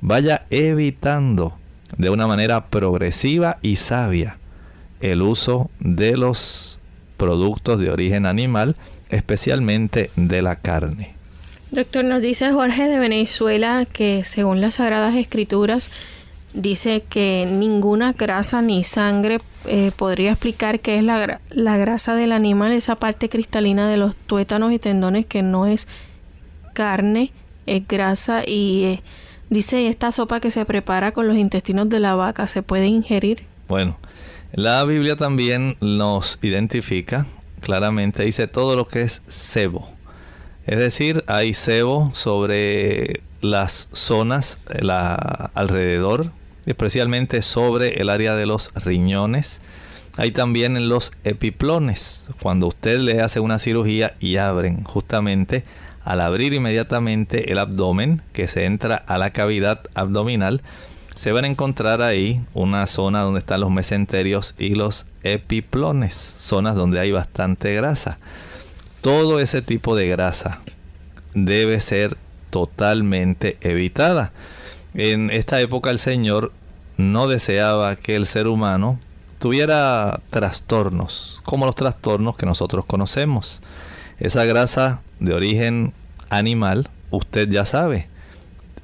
[0.00, 1.54] Vaya evitando
[1.96, 4.38] de una manera progresiva y sabia
[5.00, 6.80] el uso de los
[7.16, 8.76] productos de origen animal,
[9.08, 11.14] especialmente de la carne.
[11.70, 15.90] Doctor, nos dice Jorge de Venezuela que según las Sagradas Escrituras
[16.54, 19.38] dice que ninguna grasa ni sangre
[19.68, 24.72] eh, podría explicar qué es la, grasa del animal, esa parte cristalina de los tuétanos
[24.72, 25.88] y tendones que no es
[26.74, 27.32] carne,
[27.66, 29.02] es grasa y eh,
[29.50, 33.44] dice esta sopa que se prepara con los intestinos de la vaca, ¿se puede ingerir?
[33.68, 33.96] Bueno,
[34.52, 37.26] la Biblia también nos identifica
[37.60, 39.88] claramente, dice todo lo que es sebo.
[40.66, 46.32] Es decir, hay sebo sobre las zonas la, alrededor,
[46.66, 49.60] especialmente sobre el área de los riñones.
[50.18, 55.64] Hay también en los epiplones, cuando usted le hace una cirugía y abren justamente
[56.04, 60.62] al abrir inmediatamente el abdomen, que se entra a la cavidad abdominal,
[61.16, 66.76] se van a encontrar ahí una zona donde están los mesenterios y los epiplones, zonas
[66.76, 68.18] donde hay bastante grasa.
[69.00, 70.60] Todo ese tipo de grasa
[71.34, 72.16] debe ser
[72.50, 74.32] totalmente evitada.
[74.98, 76.52] En esta época el Señor
[76.96, 78.98] no deseaba que el ser humano
[79.38, 83.60] tuviera trastornos, como los trastornos que nosotros conocemos.
[84.18, 85.92] Esa grasa de origen
[86.30, 88.08] animal, usted ya sabe,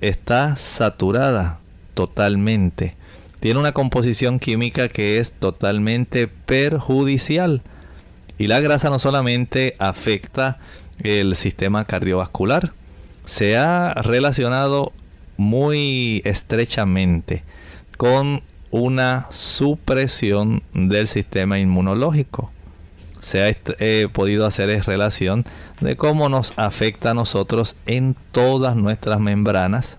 [0.03, 1.61] está saturada
[1.95, 2.95] totalmente.
[3.41, 7.63] Tiene una composición química que es totalmente perjudicial.
[8.37, 10.59] Y la grasa no solamente afecta
[11.03, 12.75] el sistema cardiovascular,
[13.25, 14.93] se ha relacionado
[15.43, 17.43] muy estrechamente
[17.97, 22.51] con una supresión del sistema inmunológico.
[23.21, 25.45] Se ha eh, podido hacer relación
[25.81, 29.99] de cómo nos afecta a nosotros en todas nuestras membranas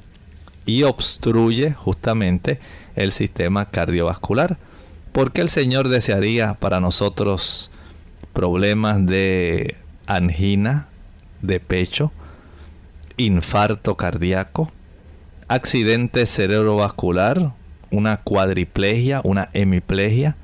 [0.65, 2.59] y obstruye justamente
[2.95, 4.57] el sistema cardiovascular.
[5.11, 7.69] porque el Señor desearía para nosotros
[8.33, 9.77] problemas de
[10.07, 10.87] angina
[11.43, 12.11] de pecho,
[13.17, 14.71] infarto cardíaco,
[15.53, 17.53] accidente cerebrovascular,
[17.91, 20.35] una cuadriplegia, una hemiplegia,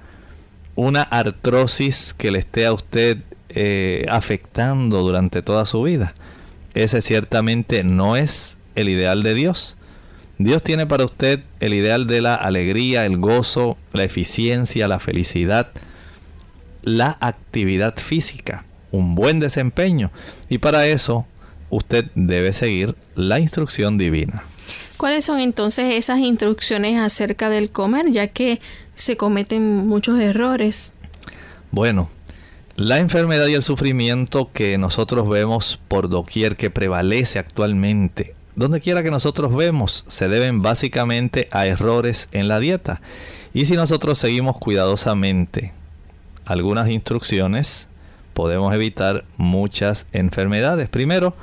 [0.75, 3.17] una artrosis que le esté a usted
[3.49, 6.13] eh, afectando durante toda su vida?
[6.73, 9.77] Ese ciertamente no es el ideal de Dios.
[10.37, 15.67] Dios tiene para usted el ideal de la alegría, el gozo, la eficiencia, la felicidad,
[16.81, 20.11] la actividad física, un buen desempeño.
[20.47, 21.25] Y para eso
[21.69, 24.43] usted debe seguir la instrucción divina.
[24.99, 28.59] ¿Cuáles son entonces esas instrucciones acerca del comer, ya que
[28.95, 30.93] se cometen muchos errores?
[31.71, 32.09] Bueno,
[32.75, 39.03] la enfermedad y el sufrimiento que nosotros vemos por doquier que prevalece actualmente donde quiera
[39.03, 43.01] que nosotros vemos, se deben básicamente a errores en la dieta.
[43.53, 45.71] Y si nosotros seguimos cuidadosamente
[46.43, 47.87] algunas instrucciones,
[48.33, 50.89] podemos evitar muchas enfermedades.
[50.89, 51.35] Primero,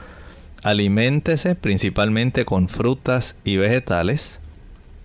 [0.66, 4.40] aliméntese principalmente con frutas y vegetales,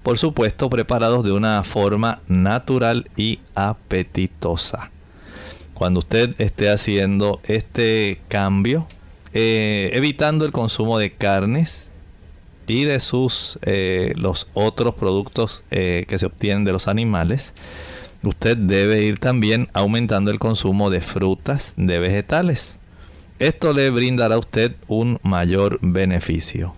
[0.03, 4.91] por supuesto preparados de una forma natural y apetitosa.
[5.73, 8.87] Cuando usted esté haciendo este cambio,
[9.33, 11.91] eh, evitando el consumo de carnes,
[12.71, 17.53] y de sus eh, los otros productos eh, que se obtienen de los animales,
[18.23, 22.79] usted debe ir también aumentando el consumo de frutas, de vegetales.
[23.41, 26.73] Esto le brindará a usted un mayor beneficio.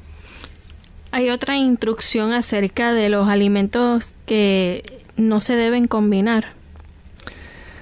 [1.11, 6.53] Hay otra instrucción acerca de los alimentos que no se deben combinar.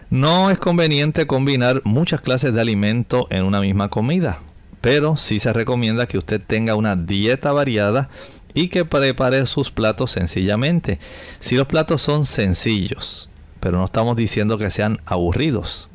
[0.10, 4.42] No es conveniente combinar muchas clases de alimento en una misma comida
[4.82, 8.10] pero sí se recomienda que usted tenga una dieta variada
[8.54, 11.00] y que prepare sus platos sencillamente.
[11.40, 13.30] Si los platos son sencillos,
[13.60, 15.88] pero no estamos diciendo que sean aburridos,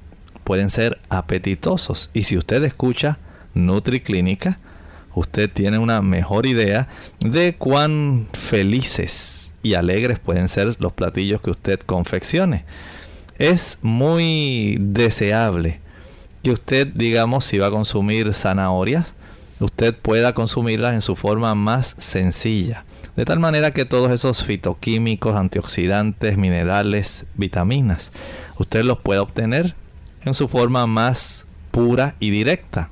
[0.46, 2.08] pueden ser apetitosos.
[2.14, 3.18] Y si usted escucha
[3.54, 4.60] NutriClínica,
[5.12, 6.86] usted tiene una mejor idea
[7.18, 12.64] de cuán felices y alegres pueden ser los platillos que usted confeccione.
[13.38, 15.80] Es muy deseable
[16.44, 19.16] que usted, digamos, si va a consumir zanahorias,
[19.58, 22.84] usted pueda consumirlas en su forma más sencilla.
[23.16, 28.12] De tal manera que todos esos fitoquímicos, antioxidantes, minerales, vitaminas,
[28.58, 29.74] usted los pueda obtener
[30.26, 32.90] en su forma más pura y directa.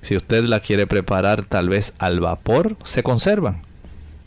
[0.00, 3.62] Si usted la quiere preparar tal vez al vapor, se conservan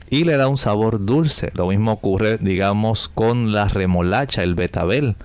[0.09, 1.51] y le da un sabor dulce.
[1.53, 5.15] Lo mismo ocurre, digamos, con la remolacha, el betabel.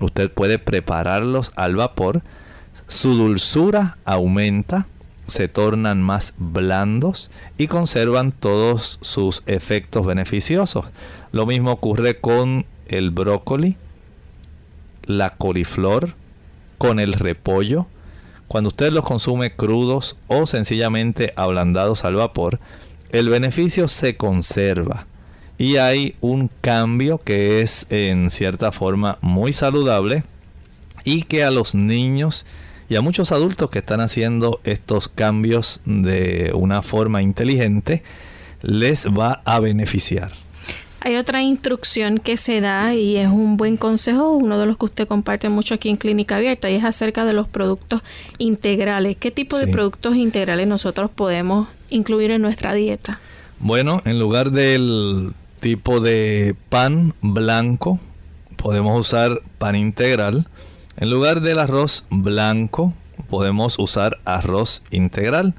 [0.00, 2.22] Usted puede prepararlos al vapor,
[2.88, 4.86] su dulzura aumenta,
[5.26, 10.86] se tornan más blandos y conservan todos sus efectos beneficiosos.
[11.30, 13.76] Lo mismo ocurre con el brócoli,
[15.04, 16.14] la coliflor,
[16.82, 17.86] con el repollo.
[18.48, 22.58] Cuando usted los consume crudos o sencillamente ablandados al vapor,
[23.12, 25.06] el beneficio se conserva
[25.58, 30.24] y hay un cambio que es en cierta forma muy saludable
[31.04, 32.46] y que a los niños
[32.88, 38.02] y a muchos adultos que están haciendo estos cambios de una forma inteligente
[38.60, 40.32] les va a beneficiar.
[41.04, 44.84] Hay otra instrucción que se da y es un buen consejo, uno de los que
[44.84, 48.02] usted comparte mucho aquí en Clínica Abierta, y es acerca de los productos
[48.38, 49.16] integrales.
[49.16, 53.18] ¿Qué tipo de productos integrales nosotros podemos incluir en nuestra dieta?
[53.58, 57.98] Bueno, en lugar del tipo de pan blanco,
[58.56, 60.46] podemos usar pan integral.
[60.98, 62.94] En lugar del arroz blanco,
[63.28, 65.54] podemos usar arroz integral.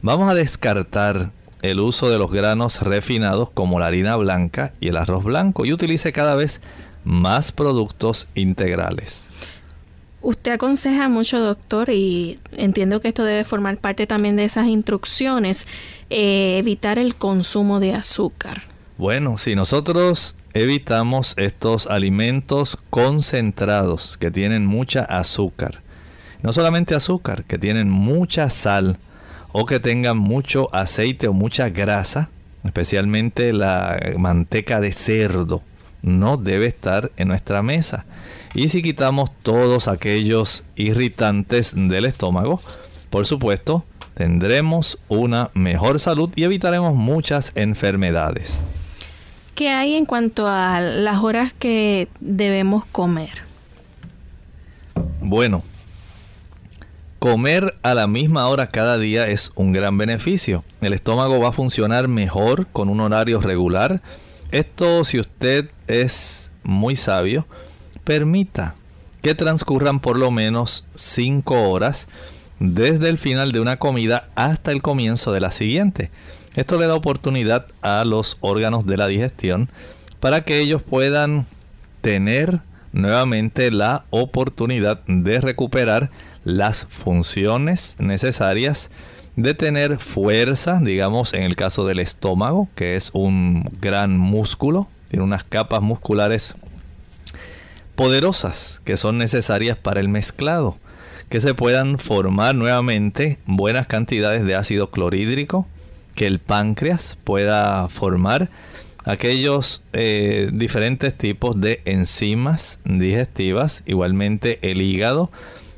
[0.00, 1.32] Vamos a descartar
[1.70, 5.72] el uso de los granos refinados como la harina blanca y el arroz blanco y
[5.72, 6.60] utilice cada vez
[7.04, 9.28] más productos integrales.
[10.22, 15.68] Usted aconseja mucho, doctor, y entiendo que esto debe formar parte también de esas instrucciones,
[16.10, 18.62] eh, evitar el consumo de azúcar.
[18.98, 25.82] Bueno, si nosotros evitamos estos alimentos concentrados que tienen mucha azúcar,
[26.42, 28.98] no solamente azúcar, que tienen mucha sal,
[29.58, 32.28] o que tengan mucho aceite o mucha grasa,
[32.62, 35.62] especialmente la manteca de cerdo,
[36.02, 38.04] no debe estar en nuestra mesa.
[38.52, 42.60] Y si quitamos todos aquellos irritantes del estómago,
[43.08, 48.62] por supuesto, tendremos una mejor salud y evitaremos muchas enfermedades.
[49.54, 53.30] ¿Qué hay en cuanto a las horas que debemos comer?
[55.22, 55.62] Bueno,
[57.18, 60.64] Comer a la misma hora cada día es un gran beneficio.
[60.82, 64.02] El estómago va a funcionar mejor con un horario regular.
[64.50, 67.46] Esto si usted es muy sabio,
[68.04, 68.74] permita
[69.22, 72.06] que transcurran por lo menos 5 horas
[72.60, 76.10] desde el final de una comida hasta el comienzo de la siguiente.
[76.54, 79.70] Esto le da oportunidad a los órganos de la digestión
[80.20, 81.46] para que ellos puedan
[82.02, 82.60] tener
[82.96, 86.10] nuevamente la oportunidad de recuperar
[86.44, 88.90] las funciones necesarias
[89.36, 95.24] de tener fuerza, digamos en el caso del estómago, que es un gran músculo, tiene
[95.24, 96.56] unas capas musculares
[97.94, 100.78] poderosas que son necesarias para el mezclado,
[101.28, 105.66] que se puedan formar nuevamente buenas cantidades de ácido clorhídrico,
[106.14, 108.48] que el páncreas pueda formar
[109.06, 115.30] aquellos eh, diferentes tipos de enzimas digestivas, igualmente el hígado,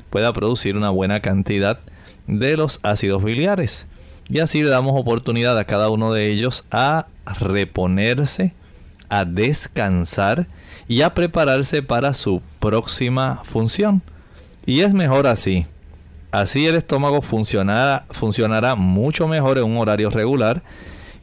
[0.09, 1.79] pueda producir una buena cantidad
[2.27, 3.85] de los ácidos biliares.
[4.27, 7.05] Y así le damos oportunidad a cada uno de ellos a
[7.39, 8.53] reponerse,
[9.09, 10.47] a descansar
[10.87, 14.01] y a prepararse para su próxima función.
[14.65, 15.67] Y es mejor así.
[16.31, 20.63] Así el estómago funcionará, funcionará mucho mejor en un horario regular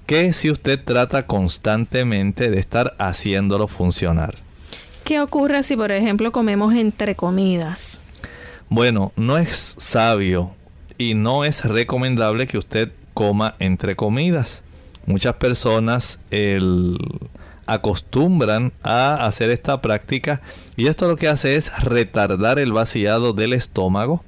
[0.06, 4.36] que si usted trata constantemente de estar haciéndolo funcionar.
[5.04, 8.00] ¿Qué ocurre si, por ejemplo, comemos entre comidas?
[8.68, 10.52] Bueno, no es sabio
[10.98, 14.62] y no es recomendable que usted coma entre comidas.
[15.06, 16.18] Muchas personas
[17.66, 20.40] acostumbran a hacer esta práctica
[20.76, 24.24] y esto lo que hace es retardar el vaciado del estómago,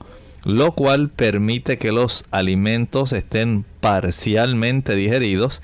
[0.49, 5.61] lo cual permite que los alimentos estén parcialmente digeridos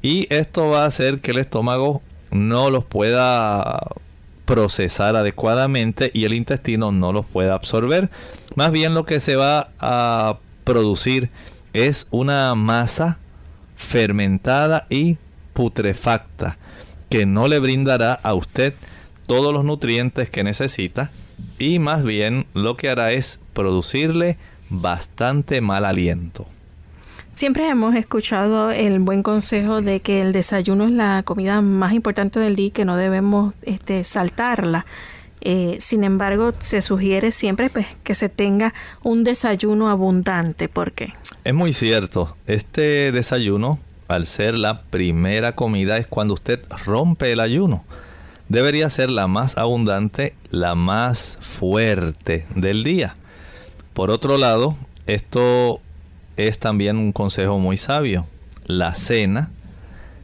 [0.00, 3.80] y esto va a hacer que el estómago no los pueda
[4.44, 8.10] procesar adecuadamente y el intestino no los puede absorber.
[8.54, 11.30] Más bien lo que se va a producir
[11.72, 13.18] es una masa
[13.74, 15.16] fermentada y
[15.52, 16.58] putrefacta
[17.10, 18.72] que no le brindará a usted
[19.26, 21.10] todos los nutrientes que necesita
[21.58, 24.38] y más bien lo que hará es producirle
[24.70, 26.46] bastante mal aliento.
[27.34, 32.38] Siempre hemos escuchado el buen consejo de que el desayuno es la comida más importante
[32.38, 34.86] del día y que no debemos este, saltarla.
[35.40, 40.68] Eh, sin embargo, se sugiere siempre pues, que se tenga un desayuno abundante.
[40.68, 41.14] ¿Por qué?
[41.42, 42.36] Es muy cierto.
[42.46, 47.82] Este desayuno, al ser la primera comida, es cuando usted rompe el ayuno.
[48.48, 53.16] Debería ser la más abundante, la más fuerte del día.
[53.98, 54.76] Por otro lado,
[55.08, 55.80] esto
[56.36, 58.28] es también un consejo muy sabio.
[58.64, 59.50] La cena,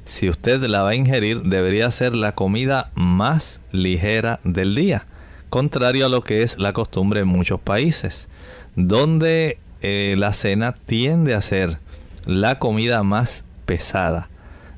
[0.04, 5.06] si usted la va a ingerir, debería ser la comida más ligera del día,
[5.50, 8.28] contrario a lo que es la costumbre en muchos países,
[8.76, 11.80] donde eh, la cena tiende a ser
[12.26, 14.28] la comida más pesada.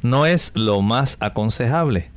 [0.01, 2.09] No es lo más aconsejable.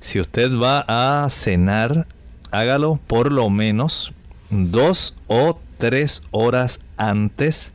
[0.00, 2.08] Si usted va a cenar,
[2.50, 4.12] hágalo por lo menos
[4.50, 7.72] dos o tres horas antes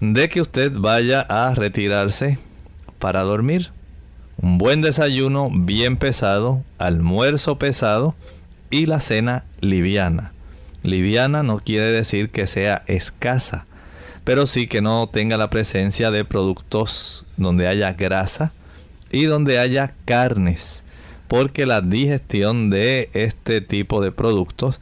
[0.00, 2.38] de que usted vaya a retirarse
[2.98, 3.70] para dormir.
[4.40, 8.14] Un buen desayuno bien pesado, almuerzo pesado
[8.70, 10.32] y la cena liviana.
[10.82, 13.66] Liviana no quiere decir que sea escasa,
[14.24, 18.52] pero sí que no tenga la presencia de productos donde haya grasa
[19.12, 20.84] y donde haya carnes,
[21.28, 24.80] porque la digestión de este tipo de productos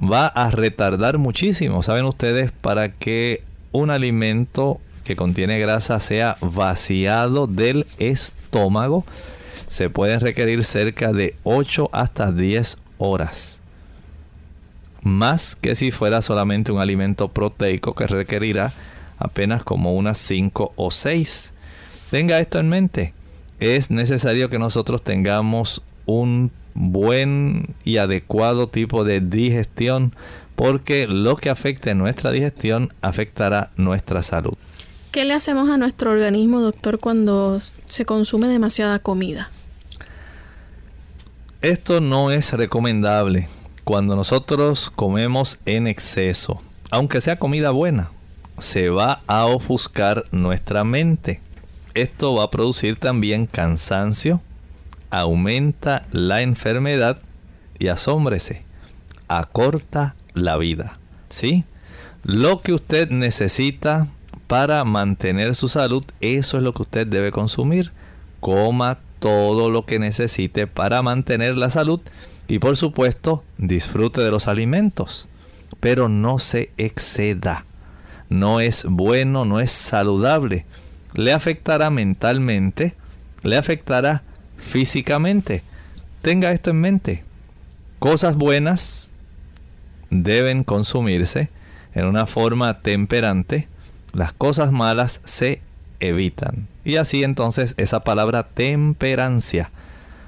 [0.00, 1.82] va a retardar muchísimo.
[1.82, 3.42] Saben ustedes, para que
[3.72, 9.04] un alimento que contiene grasa sea vaciado del estómago,
[9.68, 13.60] se pueden requerir cerca de 8 hasta 10 horas.
[15.02, 18.72] Más que si fuera solamente un alimento proteico que requerirá
[19.18, 21.52] apenas como unas 5 o 6.
[22.10, 23.14] Tenga esto en mente.
[23.60, 30.14] Es necesario que nosotros tengamos un buen y adecuado tipo de digestión
[30.56, 34.54] porque lo que afecte nuestra digestión afectará nuestra salud.
[35.10, 39.50] ¿Qué le hacemos a nuestro organismo, doctor, cuando se consume demasiada comida?
[41.62, 43.48] Esto no es recomendable
[43.84, 48.10] cuando nosotros comemos en exceso, aunque sea comida buena,
[48.58, 51.40] se va a ofuscar nuestra mente.
[51.94, 54.40] Esto va a producir también cansancio,
[55.10, 57.18] aumenta la enfermedad
[57.78, 58.64] y asómbrese,
[59.28, 60.98] acorta la vida.
[61.28, 61.64] ¿Sí?
[62.22, 64.08] Lo que usted necesita
[64.46, 67.92] para mantener su salud, eso es lo que usted debe consumir.
[68.40, 72.00] Coma todo lo que necesite para mantener la salud
[72.48, 75.28] y por supuesto disfrute de los alimentos,
[75.78, 77.64] pero no se exceda.
[78.28, 80.66] No es bueno, no es saludable.
[81.14, 82.96] Le afectará mentalmente,
[83.42, 84.22] le afectará
[84.60, 85.62] físicamente.
[86.22, 87.24] Tenga esto en mente.
[87.98, 89.10] Cosas buenas
[90.10, 91.50] deben consumirse
[91.94, 93.68] en una forma temperante.
[94.12, 95.62] Las cosas malas se
[95.98, 96.68] evitan.
[96.84, 99.70] Y así entonces esa palabra temperancia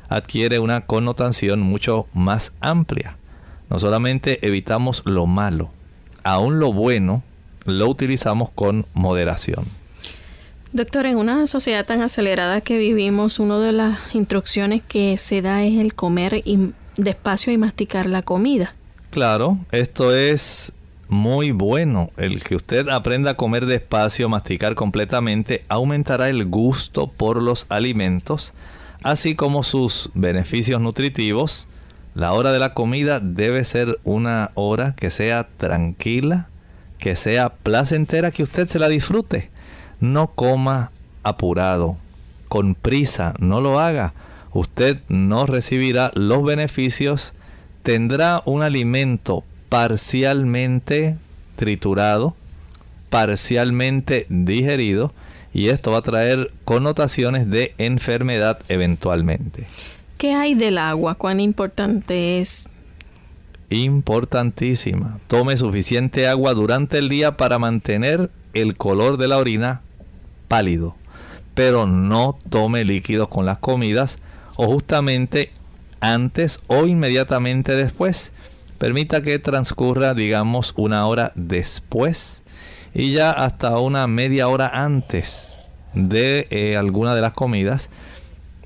[0.08, 3.16] adquiere una connotación mucho más amplia.
[3.70, 5.70] No solamente evitamos lo malo,
[6.24, 7.22] aún lo bueno
[7.64, 9.64] lo utilizamos con moderación.
[10.74, 15.62] Doctor, en una sociedad tan acelerada que vivimos, una de las instrucciones que se da
[15.64, 16.42] es el comer
[16.96, 18.74] despacio y masticar la comida.
[19.10, 20.72] Claro, esto es
[21.08, 22.10] muy bueno.
[22.16, 28.54] El que usted aprenda a comer despacio, masticar completamente, aumentará el gusto por los alimentos,
[29.02, 31.68] así como sus beneficios nutritivos.
[32.14, 36.48] La hora de la comida debe ser una hora que sea tranquila,
[36.96, 39.51] que sea placentera, que usted se la disfrute.
[40.02, 40.90] No coma
[41.22, 41.96] apurado,
[42.48, 44.14] con prisa, no lo haga.
[44.52, 47.34] Usted no recibirá los beneficios,
[47.84, 51.16] tendrá un alimento parcialmente
[51.54, 52.34] triturado,
[53.10, 55.12] parcialmente digerido,
[55.54, 59.68] y esto va a traer connotaciones de enfermedad eventualmente.
[60.18, 61.14] ¿Qué hay del agua?
[61.14, 62.68] ¿Cuán importante es?
[63.70, 65.20] Importantísima.
[65.28, 69.80] Tome suficiente agua durante el día para mantener el color de la orina
[70.52, 70.94] pálido.
[71.54, 74.18] Pero no tome líquidos con las comidas
[74.56, 75.50] o justamente
[76.00, 78.34] antes o inmediatamente después.
[78.76, 82.42] Permita que transcurra, digamos, una hora después
[82.92, 85.56] y ya hasta una media hora antes
[85.94, 87.88] de eh, alguna de las comidas.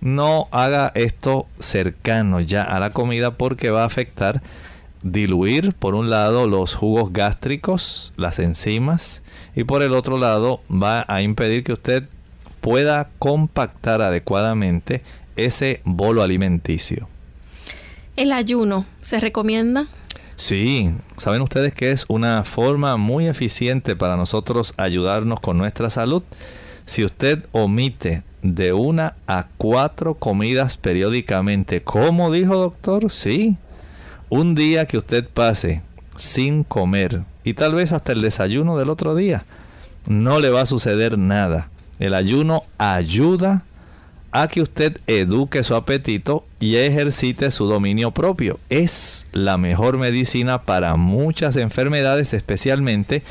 [0.00, 4.42] No haga esto cercano ya a la comida porque va a afectar
[5.04, 9.22] diluir por un lado los jugos gástricos, las enzimas
[9.56, 12.04] y por el otro lado va a impedir que usted
[12.60, 15.02] pueda compactar adecuadamente
[15.34, 17.08] ese bolo alimenticio.
[18.16, 19.88] ¿El ayuno se recomienda?
[20.36, 26.22] Sí, saben ustedes que es una forma muy eficiente para nosotros ayudarnos con nuestra salud.
[26.84, 33.10] Si usted omite de una a cuatro comidas periódicamente, ¿cómo dijo doctor?
[33.10, 33.56] Sí,
[34.28, 35.82] un día que usted pase
[36.16, 39.44] sin comer y tal vez hasta el desayuno del otro día,
[40.08, 41.70] no le va a suceder nada.
[42.00, 43.62] El ayuno ayuda
[44.32, 48.58] a que usted eduque su apetito y ejercite su dominio propio.
[48.68, 53.22] Es la mejor medicina para muchas enfermedades, especialmente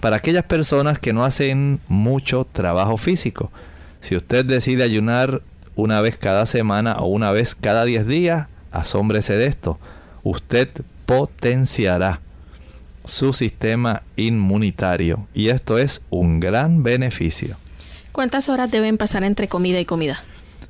[0.00, 3.52] para aquellas personas que no hacen mucho trabajo físico.
[4.00, 5.40] Si usted decide ayunar
[5.76, 9.78] una vez cada semana o una vez cada 10 días, asómbrese de esto.
[10.24, 10.68] Usted
[11.06, 12.20] potenciará
[13.04, 17.56] su sistema inmunitario y esto es un gran beneficio.
[18.12, 20.22] ¿Cuántas horas deben pasar entre comida y comida?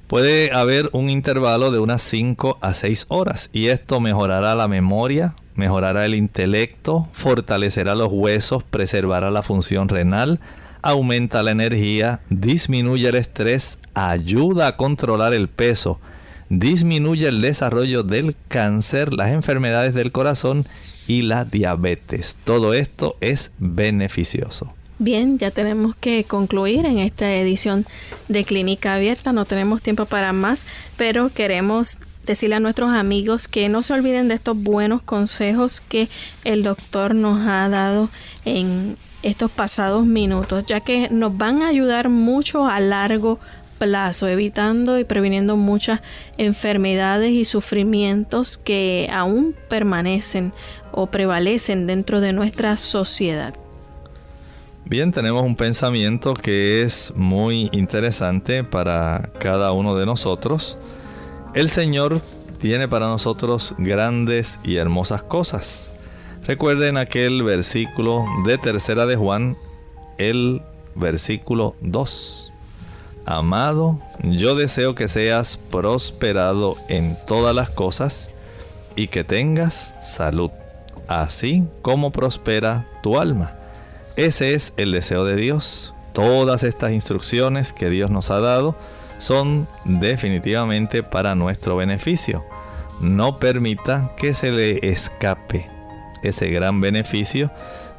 [0.06, 5.34] Puede haber un intervalo de unas 5 a 6 horas y esto mejorará la memoria,
[5.54, 10.38] mejorará el intelecto, fortalecerá los huesos, preservará la función renal,
[10.82, 15.98] aumenta la energía, disminuye el estrés, ayuda a controlar el peso,
[16.48, 20.66] disminuye el desarrollo del cáncer, las enfermedades del corazón
[21.12, 22.38] y la diabetes.
[22.44, 24.72] Todo esto es beneficioso.
[24.98, 27.84] Bien, ya tenemos que concluir en esta edición
[28.28, 29.32] de Clínica Abierta.
[29.32, 30.64] No tenemos tiempo para más,
[30.96, 36.08] pero queremos decirle a nuestros amigos que no se olviden de estos buenos consejos que
[36.44, 38.08] el doctor nos ha dado
[38.46, 43.38] en estos pasados minutos, ya que nos van a ayudar mucho a largo
[43.78, 46.00] plazo, evitando y previniendo muchas
[46.38, 50.52] enfermedades y sufrimientos que aún permanecen
[50.92, 53.54] o prevalecen dentro de nuestra sociedad.
[54.84, 60.76] Bien, tenemos un pensamiento que es muy interesante para cada uno de nosotros.
[61.54, 62.20] El Señor
[62.58, 65.94] tiene para nosotros grandes y hermosas cosas.
[66.46, 69.56] Recuerden aquel versículo de Tercera de Juan,
[70.18, 70.62] el
[70.94, 72.52] versículo 2.
[73.24, 78.32] Amado, yo deseo que seas prosperado en todas las cosas
[78.96, 80.50] y que tengas salud,
[81.20, 83.56] así como prospera tu alma.
[84.16, 85.94] Ese es el deseo de Dios.
[86.12, 88.76] Todas estas instrucciones que Dios nos ha dado
[89.18, 92.44] son definitivamente para nuestro beneficio.
[93.00, 95.68] No permita que se le escape
[96.22, 97.50] ese gran beneficio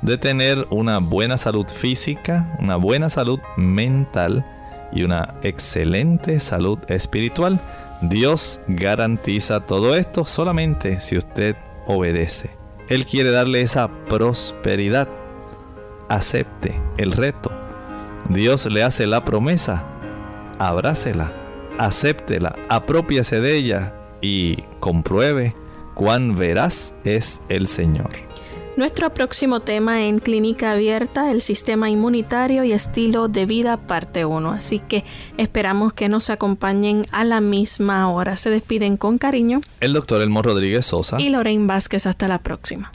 [0.01, 4.45] de tener una buena salud física, una buena salud mental
[4.91, 7.59] y una excelente salud espiritual.
[8.01, 11.55] Dios garantiza todo esto solamente si usted
[11.87, 12.62] obedece.
[12.89, 15.07] Él quiere darle esa prosperidad
[16.09, 17.51] acepte el reto.
[18.29, 19.85] Dios le hace la promesa,
[20.59, 21.33] abrácela,
[21.77, 25.55] acéptela, apropiase de ella y compruebe
[25.93, 28.11] cuán veraz es el Señor.
[28.75, 34.51] Nuestro próximo tema en Clínica Abierta, el sistema inmunitario y estilo de vida, parte 1.
[34.51, 35.03] Así que
[35.37, 38.35] esperamos que nos acompañen a la misma hora.
[38.35, 39.61] Se despiden con cariño.
[39.79, 41.21] El doctor Elmo Rodríguez Sosa.
[41.21, 42.07] Y Lorraine Vázquez.
[42.07, 42.91] Hasta la próxima.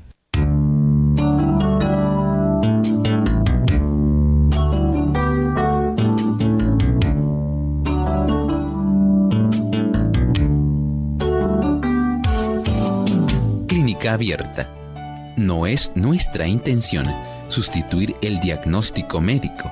[14.09, 14.78] abierta.
[15.39, 17.07] No es nuestra intención
[17.47, 19.71] sustituir el diagnóstico médico.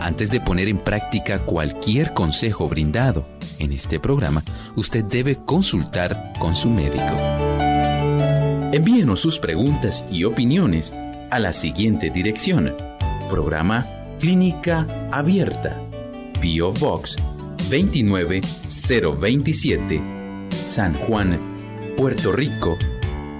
[0.00, 3.28] Antes de poner en práctica cualquier consejo brindado
[3.60, 4.42] en este programa,
[4.74, 7.14] usted debe consultar con su médico.
[8.72, 10.92] Envíenos sus preguntas y opiniones
[11.30, 12.74] a la siguiente dirección.
[13.30, 13.86] Programa
[14.18, 15.80] Clínica Abierta.
[16.40, 17.14] Bio Box
[17.70, 20.02] 29027.
[20.64, 21.38] San Juan,
[21.96, 22.76] Puerto Rico